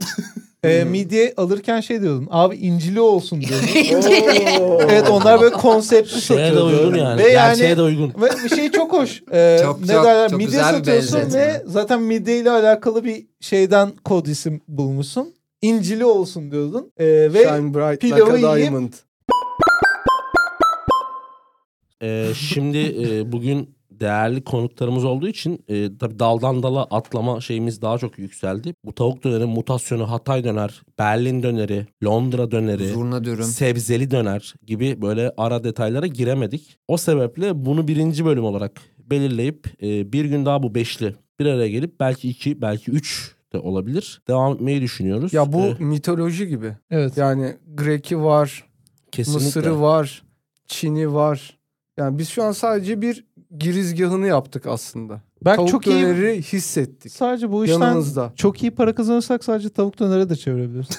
[0.65, 2.29] e, midye alırken şey diyordun.
[2.31, 3.67] Abi incili olsun diyordun.
[4.91, 6.67] Evet onlar böyle konseptli Şeye de satıyordu.
[6.87, 7.25] uygun yani.
[7.25, 8.09] Ve Gerçeğe yani de uygun.
[8.23, 9.23] ve bir şey çok hoş.
[9.33, 10.29] Ee, Çok, ne çok, derler?
[10.29, 11.41] çok midye güzel bir satıyorsun benzetme.
[11.47, 15.35] ve zaten midye ile alakalı bir şeyden kod isim bulmuşsun.
[15.63, 16.93] İncili olsun diyordun.
[16.99, 18.93] Ee, ve Shine bright like pilavı a yiyip- diamond.
[22.03, 27.99] Ee, şimdi e, bugün değerli konuklarımız olduğu için e, tabii daldan dala atlama şeyimiz daha
[27.99, 28.75] çok yükseldi.
[28.85, 33.45] Bu tavuk dönerin mutasyonu Hatay döner, Berlin döneri, Londra döneri, Zurna dürüm.
[33.45, 36.79] sebzeli döner gibi böyle ara detaylara giremedik.
[36.89, 41.69] O sebeple bunu birinci bölüm olarak belirleyip e, bir gün daha bu beşli bir araya
[41.69, 44.23] gelip belki iki belki üç de olabilir.
[44.29, 45.33] Devam etmeyi düşünüyoruz.
[45.33, 46.77] Ya bu Ee, mitoloji gibi.
[46.91, 47.17] evet.
[47.17, 48.65] Yani Grek'i var,
[49.13, 49.45] kesinlikle.
[49.45, 50.23] Mısır'ı var,
[50.69, 51.56] Çin'i var.
[51.97, 53.25] Yani biz şu an sadece bir
[53.59, 55.21] girizgahını yaptık aslında.
[55.45, 57.13] Belki Tavuk çok iyi döneri hissettik.
[57.13, 58.33] sadece bu işten Yanımızda.
[58.37, 60.89] çok iyi para kazanırsak sadece tavuk dönere de çevirebiliriz.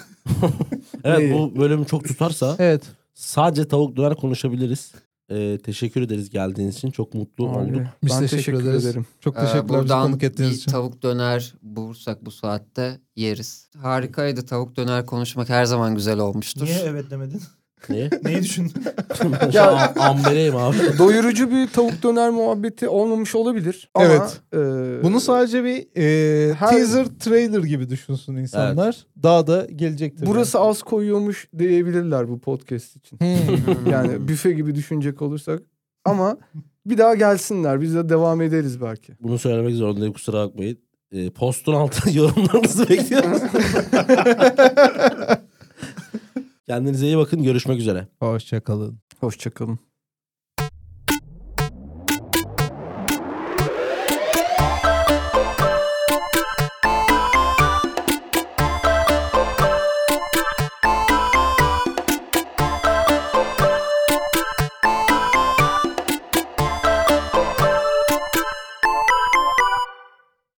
[1.04, 1.34] Evet Neyi?
[1.34, 2.84] bu bölüm çok tutarsa evet.
[3.14, 4.92] sadece tavuk döner konuşabiliriz.
[5.32, 6.92] Ee, teşekkür ederiz geldiğiniz için.
[6.92, 7.82] Çok mutlu Abi, olduk.
[8.04, 8.86] Biz ben teşekkür teşekkür, ederiz.
[8.86, 9.06] ederim.
[9.20, 10.72] Çok Ee, teşekkürler bizi buradan konuk ettiğiniz bir için.
[10.72, 13.70] tavuk döner bulursak bu saatte yeriz.
[13.82, 16.66] Harikaydı tavuk döner konuşmak her zaman güzel olmuştur.
[16.66, 17.42] Niye evet demedin?
[17.90, 18.10] Niye?
[18.24, 18.74] Neyi düşündün?
[19.60, 20.78] An ambereyim abi.
[20.98, 23.90] Doyurucu bir tavuk döner muhabbeti olmamış olabilir.
[23.94, 24.42] Ama, Evet.
[24.54, 24.58] e,
[25.04, 28.98] Bunu sadece bir e, Her- teaser trailer gibi düşünsün insanlar.
[29.24, 30.26] Daha da gelecektir.
[30.26, 33.18] burası az koyuyormuş diyebilirler bu podcast için.
[33.22, 33.58] yani.
[33.66, 33.92] Hmm.
[33.92, 35.62] Yani büfe gibi düşünecek olursak.
[36.06, 36.38] Ama
[36.86, 37.82] bir daha gelsinler.
[37.82, 39.14] Biz de devam ederiz belki.
[39.22, 40.78] Bunu söylemek zorundayım kusura bakmayın.
[41.12, 43.42] Ee, postun altına yorumlarınızı bekliyoruz.
[46.68, 47.44] Kendinize iyi bakın.
[47.44, 48.08] Görüşmek üzere.
[48.20, 49.00] Hoşçakalın.
[49.20, 49.80] Hoşçakalın.